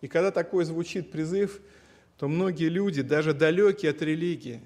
[0.00, 1.60] И когда такой звучит призыв,
[2.18, 4.60] то многие люди, даже далекие от религии,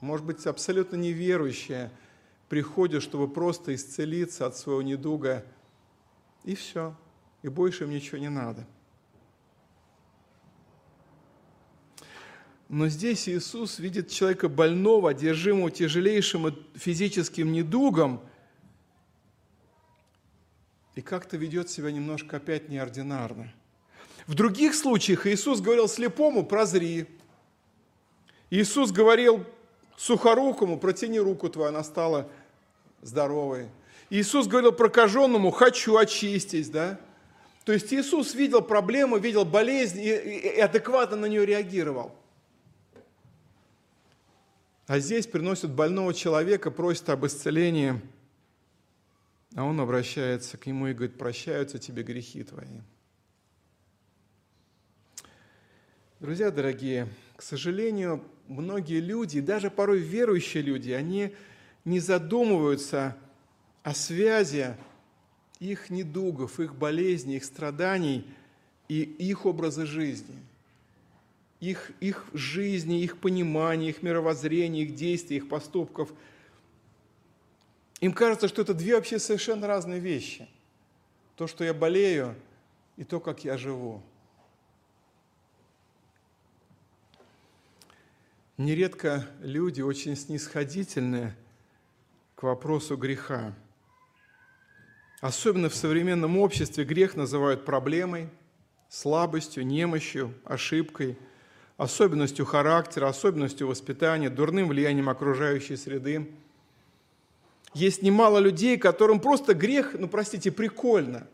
[0.00, 1.90] может быть, абсолютно неверующие–
[2.48, 5.44] приходят, чтобы просто исцелиться от своего недуга,
[6.44, 6.96] и все,
[7.42, 8.66] и больше им ничего не надо.
[12.68, 18.20] Но здесь Иисус видит человека больного, одержимого тяжелейшим физическим недугом,
[20.96, 23.52] и как-то ведет себя немножко опять неординарно.
[24.26, 27.06] В других случаях Иисус говорил слепому «прозри».
[28.50, 29.44] Иисус говорил
[29.96, 32.28] сухорукому, протяни руку твою, она стала
[33.02, 33.68] здоровой.
[34.10, 37.00] Иисус говорил прокаженному, хочу очистить, да?
[37.64, 42.14] То есть Иисус видел проблему, видел болезнь и, и адекватно на нее реагировал.
[44.86, 48.00] А здесь приносят больного человека, просят об исцелении,
[49.56, 52.80] а он обращается к нему и говорит, прощаются тебе грехи твои.
[56.20, 61.34] Друзья дорогие, к сожалению, многие люди, даже порой верующие люди, они
[61.84, 63.16] не задумываются
[63.82, 64.76] о связи
[65.60, 68.26] их недугов, их болезней, их страданий
[68.88, 70.36] и их образа жизни,
[71.60, 76.12] их, их жизни, их понимания, их мировоззрения, их действий, их поступков.
[78.00, 80.48] Им кажется, что это две вообще совершенно разные вещи.
[81.36, 82.34] То, что я болею,
[82.96, 84.02] и то, как я живу–
[88.58, 91.36] Нередко люди очень снисходительные
[92.34, 93.54] к вопросу греха.
[95.20, 98.30] Особенно в современном обществе грех называют проблемой,
[98.88, 101.18] слабостью, немощью, ошибкой,
[101.76, 106.26] особенностью характера, особенностью воспитания, дурным влиянием окружающей среды.
[107.74, 111.26] Есть немало людей, которым просто грех, ну простите, прикольно.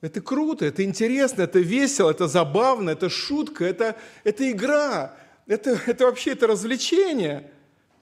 [0.00, 5.14] Это круто, это интересно, это весело, это забавно, это шутка, это, это игра,
[5.50, 7.50] это, это вообще это развлечение,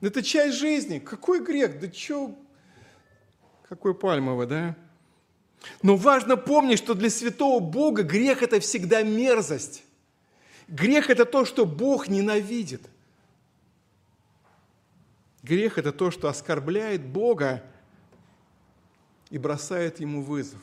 [0.02, 0.98] это часть жизни.
[0.98, 1.80] Какой грех?
[1.80, 2.38] Да что?
[3.66, 4.76] Какой пальмовый, да?
[5.82, 9.82] Но важно помнить, что для святого Бога грех– это всегда мерзость.
[10.68, 12.82] Грех– это то, что Бог ненавидит.
[15.42, 17.64] Грех– это то, что оскорбляет Бога
[19.30, 20.60] и бросает Ему вызов.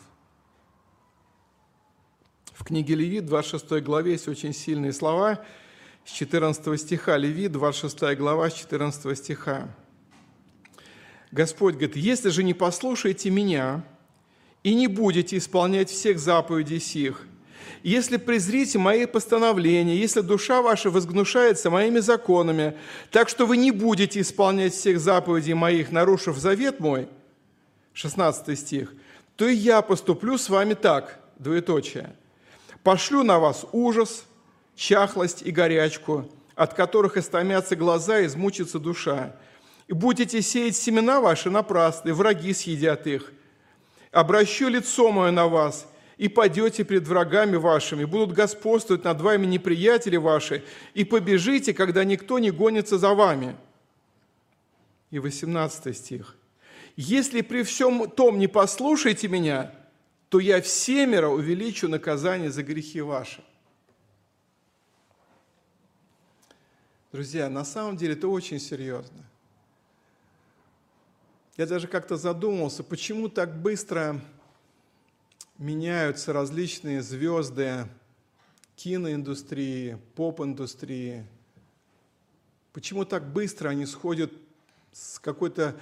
[2.53, 5.43] В книге Левит, 26 главе, есть очень сильные слова
[6.05, 7.17] с 14 стиха.
[7.17, 9.67] Левит, 26 глава, с 14 стиха.
[11.31, 13.83] Господь говорит, «Если же не послушаете меня,
[14.65, 17.27] и не будете исполнять всех заповедей сих.
[17.83, 22.75] Если презрите мои постановления, если душа ваша возгнушается моими законами,
[23.11, 27.07] так что вы не будете исполнять всех заповедей моих, нарушив завет мой,
[27.93, 28.91] 16 стих,
[29.35, 32.15] то и я поступлю с вами так, двоеточие.
[32.81, 34.25] Пошлю на вас ужас,
[34.75, 39.35] чахлость и горячку, от которых истомятся глаза и измучится душа.
[39.87, 43.31] И будете сеять семена ваши напрасно, и враги съедят их–
[44.15, 50.15] обращу лицо мое на вас, и падете пред врагами вашими, будут господствовать над вами неприятели
[50.15, 50.63] ваши,
[50.93, 53.55] и побежите, когда никто не гонится за вами».
[55.11, 56.35] И 18 стих.
[56.95, 59.71] «Если при всем том не послушаете меня,
[60.29, 63.43] то я всемеро увеличу наказание за грехи ваши».
[67.15, 69.23] Друзья, на самом деле это очень серьезно.
[71.55, 74.19] Я даже как-то задумался, почему так быстро
[75.57, 77.87] меняются различные звезды
[78.75, 81.25] киноиндустрии, поп-индустрии.
[82.73, 84.33] Почему так быстро они сходят
[84.91, 85.73] с какой-то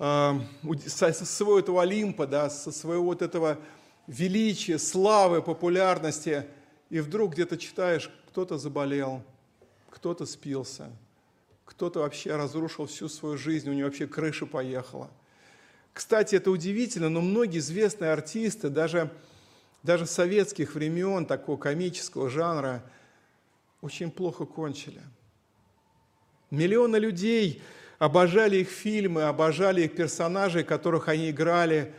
[0.00, 0.40] э,
[0.88, 3.60] со своего этого Олимпа, да, со своего вот этого
[4.08, 6.44] величия, славы, популярности,
[6.90, 9.22] и вдруг где-то читаешь, кто-то заболел,
[9.92, 10.90] кто-то спился–
[11.72, 15.10] кто-то вообще разрушил всю свою жизнь, у него вообще крыша поехала.
[15.92, 19.10] Кстати, это удивительно, но многие известные артисты, даже,
[19.82, 22.82] даже советских времен, такого комического жанра,
[23.80, 25.00] очень плохо кончили.
[26.50, 27.62] Миллионы людей
[27.98, 31.94] обожали их фильмы, обожали их персонажей, которых они играли,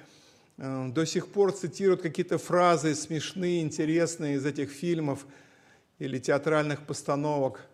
[0.57, 5.25] э, до сих пор цитируют какие-то фразы смешные, интересные из этих фильмов
[5.97, 7.61] или театральных постановок–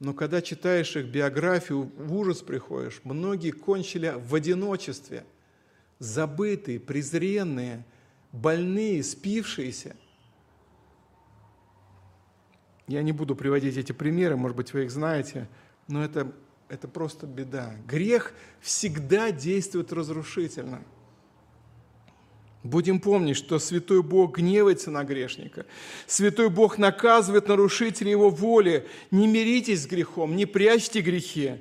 [0.00, 3.00] но когда читаешь их биографию, в ужас приходишь.
[3.04, 5.24] Многие кончили в одиночестве,
[5.98, 7.84] забытые, презренные,
[8.32, 9.94] больные, спившиеся.
[12.88, 15.48] Я не буду приводить эти примеры, может быть, вы их знаете,
[15.86, 16.32] но это,
[16.68, 17.74] это просто беда.
[17.86, 20.82] Грех всегда действует разрушительно–
[22.62, 25.64] Будем помнить, что Святой Бог гневается на грешника.
[26.06, 28.86] Святой Бог наказывает нарушителей Его воли.
[29.10, 31.58] Не миритесь с грехом, не прячьте грехи,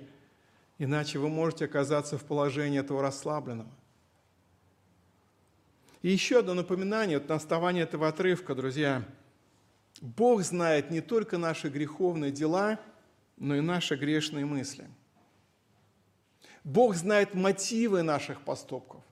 [0.78, 3.70] иначе вы можете оказаться в положении этого расслабленного.
[6.02, 9.04] И еще одно напоминание вот на основании этого отрывка, друзья.
[10.02, 12.80] Бог знает не только наши греховные дела,
[13.38, 14.88] но и наши грешные мысли.
[16.64, 19.04] Бог знает мотивы наших поступков.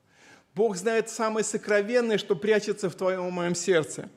[0.57, 4.09] Бог знает самое сокровенное, что прячется в твоем и моем сердце.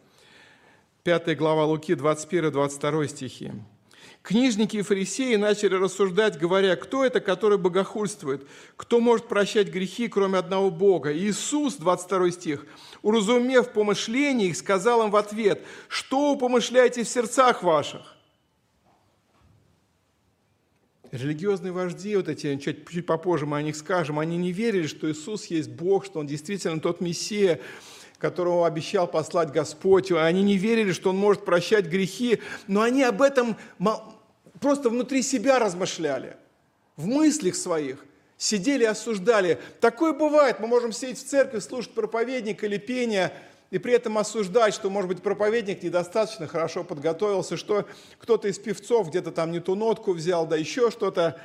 [1.03, 3.53] Пятая глава Луки, 21-22 стихи.
[4.23, 8.47] Книжники и фарисеи начали рассуждать, говоря, кто это, который богохульствует?
[8.77, 11.15] Кто может прощать грехи, кроме одного Бога?
[11.15, 12.67] Иисус, 22 стих,
[13.03, 18.17] уразумев помышления их, сказал им в ответ, что вы помышляете в сердцах ваших?
[21.13, 25.11] Религиозные вожди, вот эти, чуть, чуть попозже мы о них скажем, они не верили, что
[25.11, 27.61] Иисус есть Бог, что Он действительно тот Мессия,
[28.19, 30.13] которого обещал послать Господь.
[30.13, 33.57] Они не верили, что Он может прощать грехи, но они об этом
[34.61, 36.37] просто внутри себя размышляли,
[36.97, 38.05] в мыслях своих
[38.37, 39.59] сидели и осуждали.
[39.81, 43.33] Такое бывает, мы можем сидеть в церкви, слушать проповедника или пение–
[43.71, 47.87] и при этом осуждать, что, может быть, проповедник недостаточно хорошо подготовился, что
[48.19, 51.41] кто-то из певцов где-то там не ту нотку взял, да еще что-то.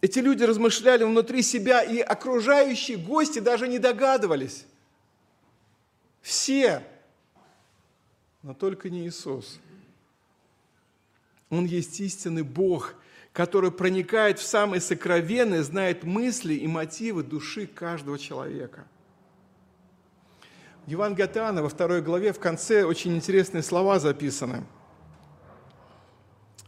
[0.00, 4.64] Эти люди размышляли внутри себя, и окружающие гости даже не догадывались.
[6.22, 6.82] Все,
[8.42, 9.58] но только не Иисус.
[11.50, 12.94] Он есть истинный Бог,
[13.32, 18.86] который проникает в самые сокровенные, знает мысли и мотивы души каждого человека.
[20.86, 24.64] В Евангелии от Иоанна во второй главе в конце очень интересные слова записаны.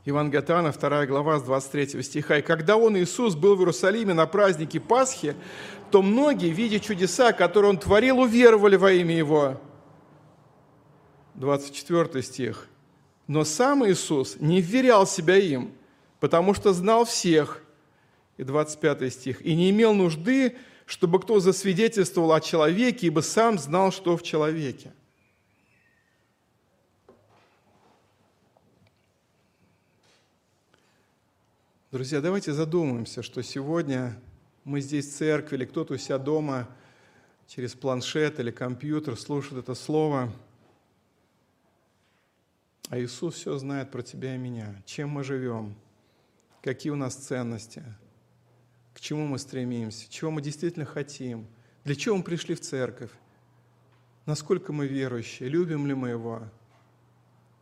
[0.04, 2.38] Евангелие от Иоанна, 2 глава, с 23 стиха.
[2.38, 5.36] «И когда Он, Иисус, был в Иерусалиме на празднике Пасхи,
[5.90, 9.60] то многие, видя чудеса, которые Он творил, уверовали во имя Его».
[11.34, 12.68] 24 стих.
[13.28, 15.72] «Но сам Иисус не вверял себя им,
[16.20, 17.62] потому что знал всех».
[18.38, 19.46] И 25 стих.
[19.46, 20.56] «И не имел нужды,
[20.92, 24.92] чтобы кто засвидетельствовал о человеке, ибо сам знал, что в человеке».
[31.90, 34.20] Друзья, давайте задумаемся, что сегодня
[34.64, 36.68] мы здесь в церкви, или кто-то у себя дома
[37.46, 40.30] через планшет или компьютер слушает это слово,
[42.90, 45.74] а Иисус все знает про тебя и меня, чем мы живем,
[46.60, 47.82] какие у нас ценности,
[48.94, 51.46] к чему мы стремимся, чего мы действительно хотим,
[51.84, 53.10] для чего мы пришли в церковь,
[54.26, 56.42] насколько мы верующие, любим ли мы Его.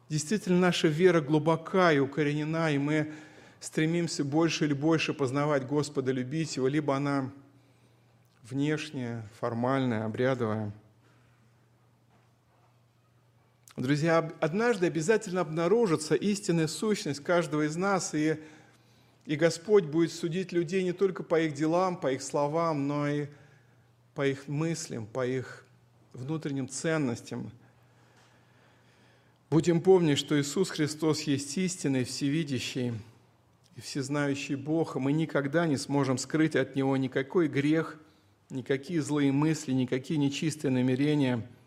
[0.08, 3.12] Действительно, наша вера глубока и укоренена, и мы
[3.60, 7.30] стремимся больше или больше познавать Господа, любить Его, либо она
[8.42, 10.72] внешняя, формальная, обрядовая.
[13.76, 18.38] Друзья, однажды обязательно обнаружится истинная сущность каждого из нас, и,
[19.30, 23.28] и Господь будет судить людей не только по их делам, по их словам, но и
[24.14, 25.64] по их мыслям, по их
[26.12, 27.50] внутренним ценностям.
[29.48, 32.94] Будем помнить, что Иисус Христос есть истинный, всевидящий
[33.76, 37.98] и всезнающий Бог, и мы никогда не сможем скрыть от Него никакой грех,
[38.50, 41.48] никакие злые мысли, никакие нечистые намерения–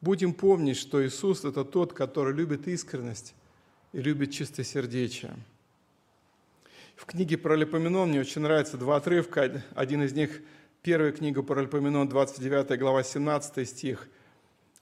[0.00, 3.34] Будем помнить, что Иисус– это тот, который любит искренность
[3.92, 5.34] и любит чистосердечие.
[6.98, 9.62] В книге про Липоменон мне очень нравятся два отрывка.
[9.76, 10.42] Один из них–
[10.82, 14.08] первая книга про Липоменон, 29 глава, 17 стих.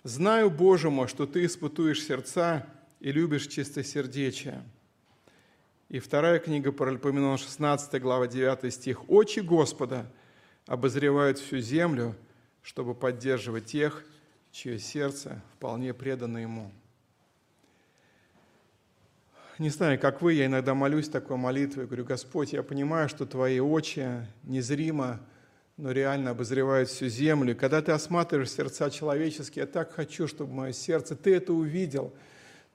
[0.03, 2.67] «Знаю, Боже мой, что Ты испытуешь сердца
[3.01, 4.63] и любишь чистосердечие».
[5.91, 9.11] И вторая книга про Липоменон, 16 глава, 9 стих.
[9.11, 10.11] «Очи Господа
[10.67, 12.17] обозревают всю землю,
[12.63, 14.07] чтобы поддерживать тех,
[14.53, 16.73] чье сердце вполне предано Ему.
[19.59, 23.59] Не знаю, как вы, я иногда молюсь такой молитвой, говорю, Господь, я понимаю, что Твои
[23.59, 24.07] очи
[24.43, 25.19] незримо,
[25.79, 27.53] но реально обозревают всю землю.
[27.53, 32.13] И когда Ты осматриваешь сердца человеческие, я так хочу, чтобы мое сердце, Ты это увидел,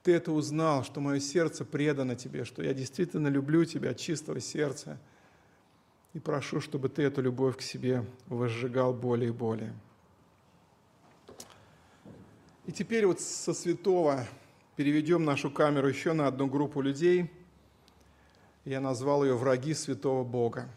[0.02, 4.40] Ты это узнал, что мое сердце предано Тебе, что я действительно люблю Тебя от чистого
[4.40, 4.98] сердца.
[6.14, 9.72] И прошу, чтобы Ты эту любовь к себе возжигал более и более.
[12.66, 14.26] И теперь вот со святого
[14.76, 17.30] переведем нашу камеру еще на одну группу людей.
[18.64, 20.68] Я назвал ее «Враги святого Бога».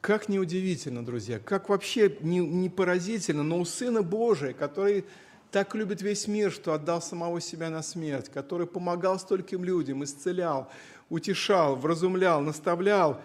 [0.00, 5.06] Как неудивительно, друзья, как вообще не, не поразительно, но у Сына Божия, который
[5.50, 10.68] так любит весь мир, что отдал самого себя на смерть, который помогал стольким людям, исцелял,
[11.08, 13.22] утешал, вразумлял, наставлял,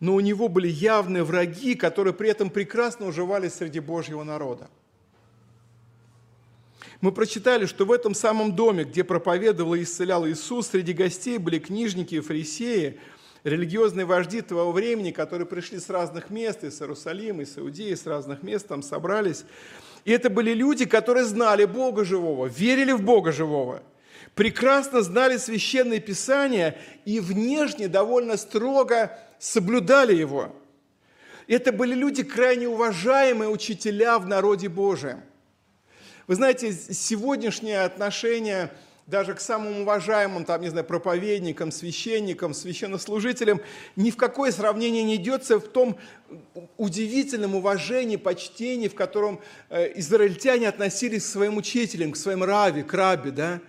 [0.00, 4.68] но у него были явные враги, которые при этом прекрасно уживались среди Божьего народа.
[7.00, 11.58] Мы прочитали, что в этом самом доме, где проповедовал и исцелял Иисус, среди гостей были
[11.58, 13.00] книжники и фарисеи,
[13.42, 18.42] религиозные вожди того времени, которые пришли с разных мест, из Иерусалима, из Иудеи, с разных
[18.42, 19.44] мест там собрались.
[20.04, 23.82] И это были люди, которые знали Бога живого, верили в Бога живого,
[24.34, 26.76] прекрасно знали священные писания
[27.06, 30.54] и внешне довольно строго соблюдали его.
[31.46, 35.22] Это были люди крайне уважаемые учителя в народе Божием.
[36.30, 38.70] Вы знаете, сегодняшнее отношение
[39.08, 43.60] даже к самым уважаемым, там, не знаю, проповедникам, священникам, священнослужителям,
[43.96, 45.98] ни в какое сравнение не идется в том
[46.76, 52.94] удивительном уважении, почтении, в котором э, израильтяне относились к своим учителям, к своим рави, к
[52.94, 53.60] рабе, да?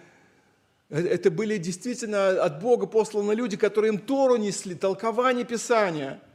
[0.91, 6.22] Э, это были действительно от Бога посланы люди, которые им Тору несли, толкование Писания–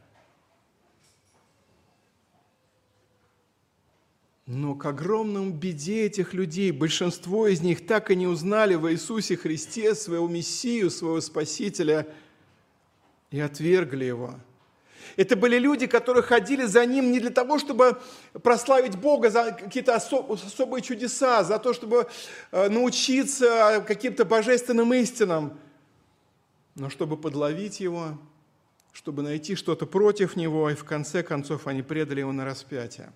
[4.47, 9.35] Но к огромному беде этих людей, большинство из них так и не узнали в Иисусе
[9.35, 12.07] Христе своего Мессию, своего Спасителя
[13.29, 14.35] и отвергли Его.
[15.17, 17.99] Это были люди, которые ходили за Ним не для того, чтобы
[18.41, 22.07] прославить Бога за какие-то особые чудеса, за то, чтобы
[22.51, 25.59] э, научиться каким-то божественным истинам,
[26.75, 28.17] но чтобы подловить Его,
[28.93, 33.11] чтобы найти что-то против Него, и в конце концов они предали Его на распятие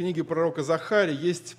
[0.00, 1.58] книге пророка Захари есть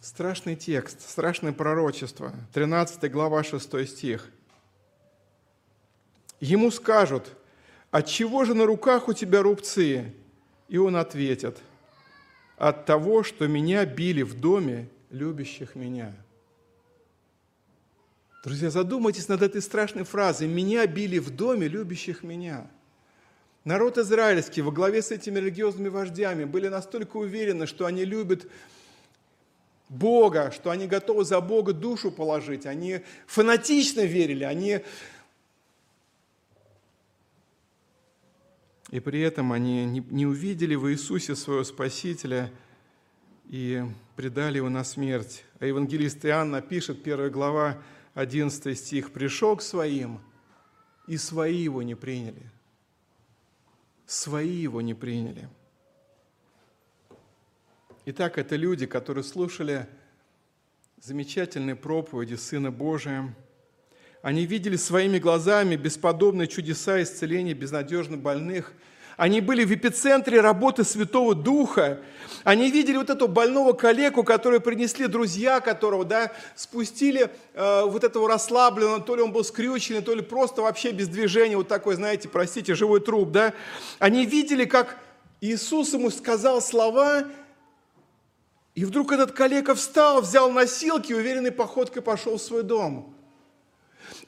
[0.00, 4.30] Страшный текст, страшное пророчество, 13 глава, 6 стих.
[6.38, 7.36] Ему скажут,
[7.90, 10.14] от чего же на руках у тебя рубцы?
[10.68, 11.58] И он ответит,
[12.56, 16.14] от того, что меня били в доме любящих меня.
[18.44, 22.70] Друзья, задумайтесь над этой страшной фразой «меня били в доме любящих меня».
[23.64, 28.46] Народ израильский во главе с этими религиозными вождями были настолько уверены, что они любят
[29.88, 32.66] Бога, что они готовы за Бога душу положить.
[32.66, 34.80] Они фанатично верили, они...
[38.90, 42.50] И при этом они не увидели в Иисусе своего Спасителя
[43.50, 43.82] и
[44.16, 45.44] предали его на смерть.
[45.60, 47.82] А евангелист Иоанн напишет, 1 глава,
[48.14, 50.20] 11 стих, «Пришел к своим,
[51.06, 52.50] и свои его не приняли»
[54.08, 55.48] свои его не приняли.
[58.06, 59.86] Итак, это люди, которые слушали
[61.00, 63.36] замечательные проповеди Сына Божия.
[64.22, 68.72] Они видели своими глазами бесподобные чудеса исцеления безнадежно больных–
[69.18, 71.98] они были в эпицентре работы Святого Духа.
[72.44, 78.28] Они видели вот этого больного калеку, который принесли друзья, которого да, спустили э, вот этого
[78.28, 82.28] расслабленного, то ли он был скрюченный, то ли просто вообще без движения, вот такой, знаете,
[82.28, 83.32] простите, живой труп.
[83.32, 83.54] Да?
[83.98, 84.96] Они видели, как
[85.40, 87.24] Иисус ему сказал слова,
[88.76, 93.17] и вдруг этот калека встал, взял носилки и уверенной походкой пошел в свой дом.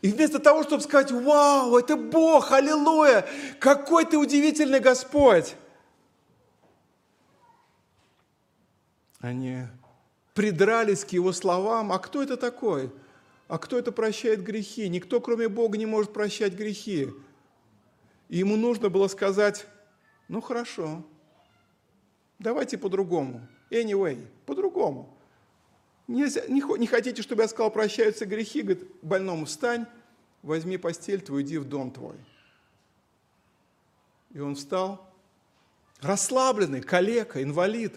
[0.03, 3.27] И вместо того, чтобы сказать, вау, это Бог, аллилуйя,
[3.59, 5.55] какой ты удивительный Господь,
[9.21, 9.67] они
[10.35, 12.91] придрались к его словам, а кто это такой?
[13.49, 14.89] А кто это прощает грехи?
[14.89, 17.09] Никто, кроме Бога, не может прощать грехи.
[18.29, 19.67] И ему нужно было сказать,
[20.29, 21.05] ну хорошо,
[22.39, 23.47] давайте по-другому.
[23.71, 25.20] Anyway, по-другому.
[26.11, 28.63] Не, не, не хотите, чтобы я сказал, прощаются грехи?
[28.63, 29.87] Говорит, больному встань,
[30.43, 32.17] возьми постель твою, иди в дом твой.
[34.33, 35.09] И он встал,
[36.01, 37.95] расслабленный, калека, инвалид.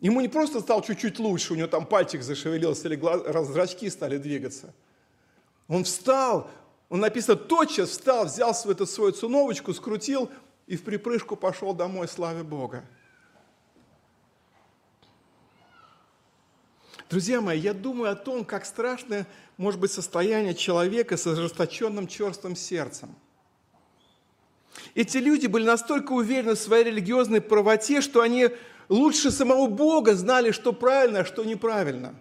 [0.00, 4.18] Ему не просто стал чуть-чуть лучше, у него там пальчик зашевелился или глаз, зрачки стали
[4.18, 4.74] двигаться.
[5.68, 6.50] Он встал,
[6.88, 10.28] он написано, тотчас встал, взял свою, эту свою циновочку, скрутил
[10.66, 12.84] и в припрыжку пошел домой, славе Бога.
[17.10, 19.26] Друзья мои, я думаю о том, как страшное
[19.56, 23.14] может быть состояние человека с ожесточенным черствым сердцем.
[24.94, 28.48] Эти люди были настолько уверены в своей религиозной правоте, что они
[28.88, 32.14] лучше самого Бога знали, что правильно, а что неправильно.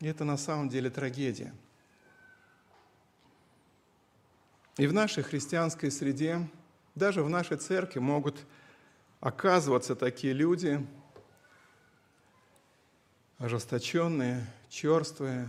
[0.00, 1.54] И это на самом деле трагедия.
[4.78, 6.48] И в нашей христианской среде,
[6.94, 8.38] даже в нашей церкви могут
[9.20, 10.84] оказываться такие люди–
[13.38, 15.48] ожесточенные, черствые,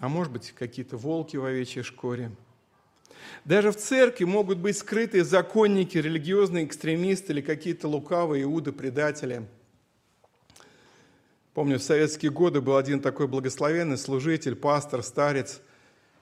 [0.00, 2.30] а может быть, какие-то волки в овечьей шкуре.
[3.44, 9.46] Даже в церкви могут быть скрытые законники, религиозные экстремисты или какие-то лукавые иуды-предатели.
[11.54, 15.60] Помню, в советские годы был один такой благословенный служитель, пастор, старец.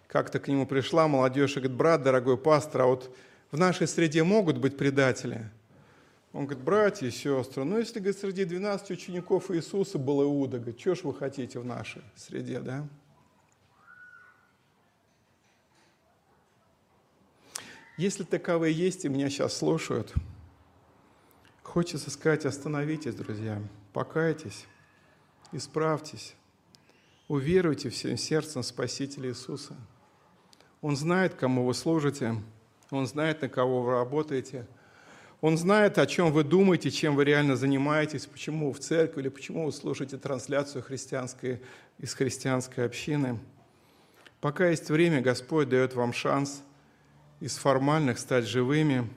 [0.07, 3.15] Как-то к нему пришла молодежь и говорит, брат, дорогой пастор, а вот
[3.51, 5.51] в нашей среде могут быть предатели–
[6.37, 10.79] он говорит, братья и сестры, ну если, говорит, среди 12 учеников Иисуса был Иуда, говорит,
[10.79, 12.87] что ж вы хотите в нашей среде, да?
[17.97, 20.13] Если таковые есть и меня сейчас слушают,
[21.63, 23.63] хочется сказать, остановитесь, друзья,
[23.95, 24.67] покайтесь,
[25.53, 26.35] исправьтесь,
[27.29, 29.75] уверуйте всем сердцем Спасителя Иисуса.
[30.83, 32.37] Он знает, кому вы служите,
[32.91, 34.67] Он знает, на кого вы работаете–
[35.41, 39.29] он знает, о чем вы думаете, чем вы реально занимаетесь, почему вы в церкви или
[39.29, 41.61] почему вы слушаете трансляцию христианской,
[41.99, 43.39] из христианской общины.
[44.41, 46.63] Пока есть время, Господь дает вам шанс
[47.41, 49.11] из формальных стать живыми,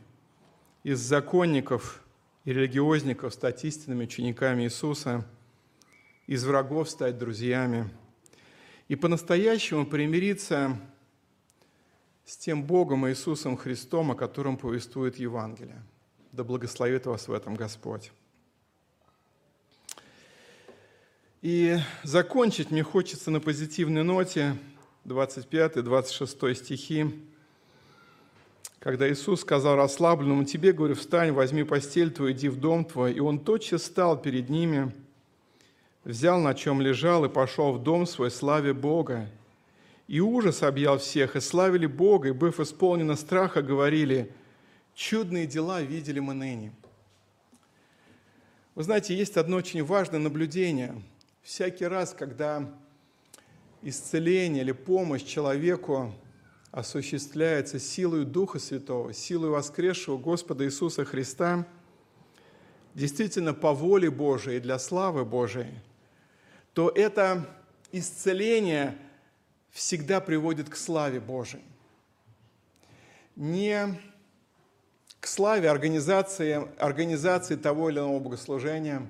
[0.83, 2.03] из законников
[2.45, 5.25] и религиозников стать истинными учениками Иисуса,
[6.27, 7.89] из врагов стать друзьями
[8.87, 10.77] и по-настоящему примириться
[12.25, 15.81] с тем Богом Иисусом Христом, о котором повествует Евангелие.
[16.31, 18.11] Да благословит вас в этом Господь.
[21.41, 24.55] И закончить мне хочется на позитивной ноте
[25.05, 27.25] 25-26 стихи,
[28.77, 33.13] когда Иисус сказал расслабленному, «Тебе, говорю, встань, возьми постель твою, иди в дом твой».
[33.13, 34.93] И он тотчас стал перед ними,
[36.03, 39.27] взял, на чем лежал, и пошел в дом свой, славе Бога.
[40.07, 44.31] И ужас объял всех, и славили Бога, и, быв исполнены страха, говорили–
[44.99, 46.73] Чудные дела видели мы ныне.
[48.75, 51.01] Вы знаете, есть одно очень важное наблюдение.
[51.41, 52.69] Всякий раз, когда
[53.81, 56.13] исцеление или помощь человеку
[56.71, 61.65] осуществляется силой Духа Святого, силой воскресшего Господа Иисуса Христа,
[62.93, 65.79] действительно по воле Божией и для славы Божией,
[66.73, 67.47] то это
[67.93, 68.97] исцеление
[69.71, 71.63] всегда приводит к славе Божией.
[73.37, 73.97] Не
[75.19, 79.07] к славе организации, организации того или иного богослужения,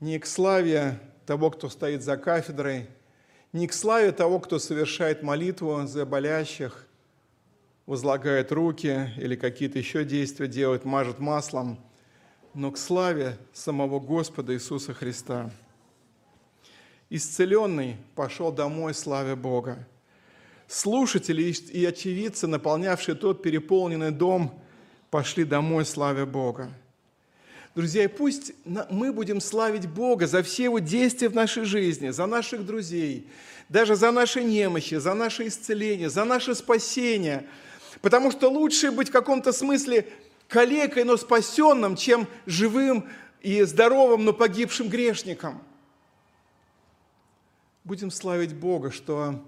[0.00, 2.88] не к славе того, кто стоит за кафедрой,
[3.52, 6.86] не к славе того, кто совершает молитву за болящих,
[7.86, 11.78] возлагает руки или какие-то еще действия делает, мажет маслом,
[12.52, 15.50] но к славе самого Господа Иисуса Христа.
[17.10, 19.86] Исцеленный пошел домой славе Бога.
[20.66, 24.60] Слушатели и очевидцы, наполнявшие тот переполненный дом,
[25.14, 26.72] пошли домой славе Бога.
[27.76, 32.26] Друзья, и пусть мы будем славить Бога за все его действия в нашей жизни, за
[32.26, 33.28] наших друзей,
[33.68, 37.46] даже за наши немощи, за наше исцеление, за наше спасение.
[38.00, 40.08] Потому что лучше быть в каком-то смысле
[40.48, 43.08] калекой, но спасенным, чем живым
[43.40, 45.62] и здоровым, но погибшим грешником.
[47.84, 49.44] Будем славить Бога, что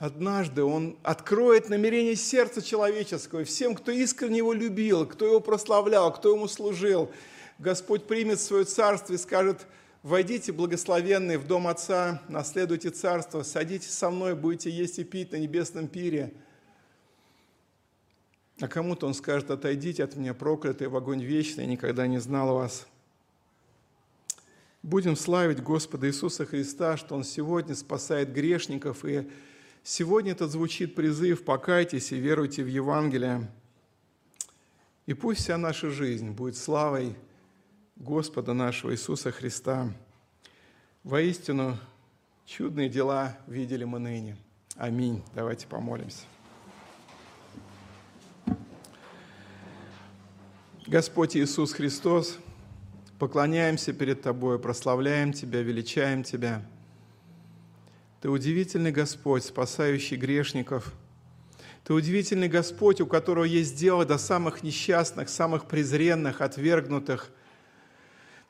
[0.00, 6.34] Однажды Он откроет намерение сердца человеческого, всем, кто искренне Его любил, кто Его прославлял, кто
[6.34, 7.10] Ему служил,
[7.58, 9.66] Господь примет свое царство и скажет,
[10.02, 15.36] «Войдите, благословенные, в дом Отца, наследуйте царство, садитесь со мной, будете есть и пить на
[15.36, 16.32] небесном пире».
[18.58, 22.54] А кому-то Он скажет, «Отойдите от меня, проклятые, в огонь вечный, я никогда не знал
[22.54, 22.86] вас».
[24.82, 29.28] Будем славить Господа Иисуса Христа, что Он сегодня спасает грешников и
[29.82, 33.50] Сегодня этот звучит призыв «покайтесь и веруйте в Евангелие».
[35.06, 37.16] И пусть вся наша жизнь будет славой
[37.96, 39.90] Господа нашего Иисуса Христа.
[41.02, 41.78] Воистину,
[42.44, 44.36] чудные дела видели мы ныне.
[44.76, 45.22] Аминь.
[45.34, 46.24] Давайте помолимся.
[50.86, 52.38] Господь Иисус Христос,
[53.18, 56.66] поклоняемся перед Тобой, прославляем Тебя, величаем Тебя–
[58.20, 60.92] ты удивительный Господь, спасающий грешников.
[61.84, 67.30] Ты удивительный Господь, у которого есть дело до самых несчастных, самых презренных, отвергнутых.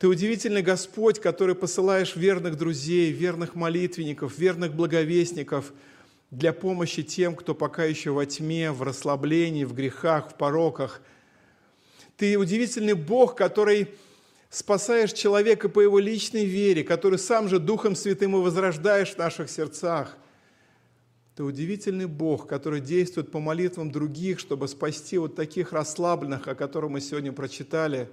[0.01, 5.73] Ты удивительный Господь, который посылаешь верных друзей, верных молитвенников, верных благовестников
[6.33, 11.01] для помощи тем, кто пока еще во тьме, в расслаблении, в грехах, в пороках.
[12.17, 13.89] Ты удивительный Бог, который
[14.51, 19.49] спасаешь человека по его личной вере, который сам же Духом Святым и возрождаешь в наших
[19.49, 20.17] сердцах.
[21.37, 26.91] Ты удивительный Бог, который действует по молитвам других, чтобы спасти вот таких расслабленных, о которых
[26.91, 28.11] мы сегодня прочитали.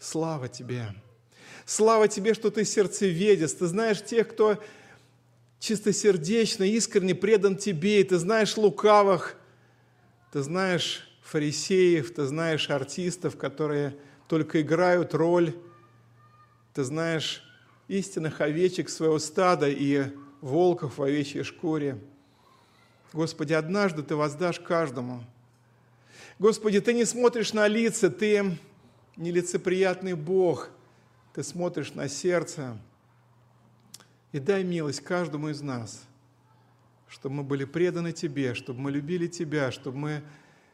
[0.00, 0.88] Слава Тебе!
[1.66, 4.58] Слава Тебе, что Ты сердцеведец, Ты знаешь тех, кто
[5.60, 9.36] чистосердечно, искренне предан Тебе, и Ты знаешь лукавых,
[10.32, 13.94] Ты знаешь фарисеев, Ты знаешь артистов, которые–
[14.32, 15.54] только играют роль,
[16.72, 17.44] ты знаешь,
[17.86, 20.06] истинных овечек своего стада и
[20.40, 21.98] волков в овечьей шкуре.
[23.12, 25.22] Господи, однажды Ты воздашь каждому.
[26.38, 28.56] Господи, Ты не смотришь на лица, Ты
[29.18, 30.70] нелицеприятный Бог,
[31.34, 32.78] Ты смотришь на сердце.
[34.32, 36.04] И дай милость каждому из нас,
[37.06, 40.22] чтобы мы были преданы Тебе, чтобы мы любили Тебя, чтобы мы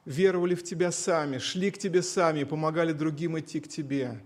[0.09, 4.19] веровали в Тебя сами, шли к Тебе сами, помогали другим идти к Тебе.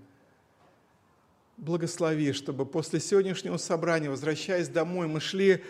[1.56, 5.64] Благослови, чтобы после сегодняшнего собрания, возвращаясь домой, мы шли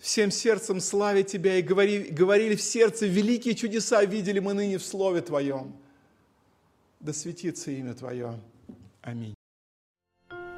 [0.00, 4.84] всем сердцем славить Тебя и говорили, говорили в сердце, великие чудеса видели мы ныне в
[4.84, 5.76] Слове Твоем.
[6.98, 8.40] Да светится имя Твое.
[9.02, 9.34] Аминь.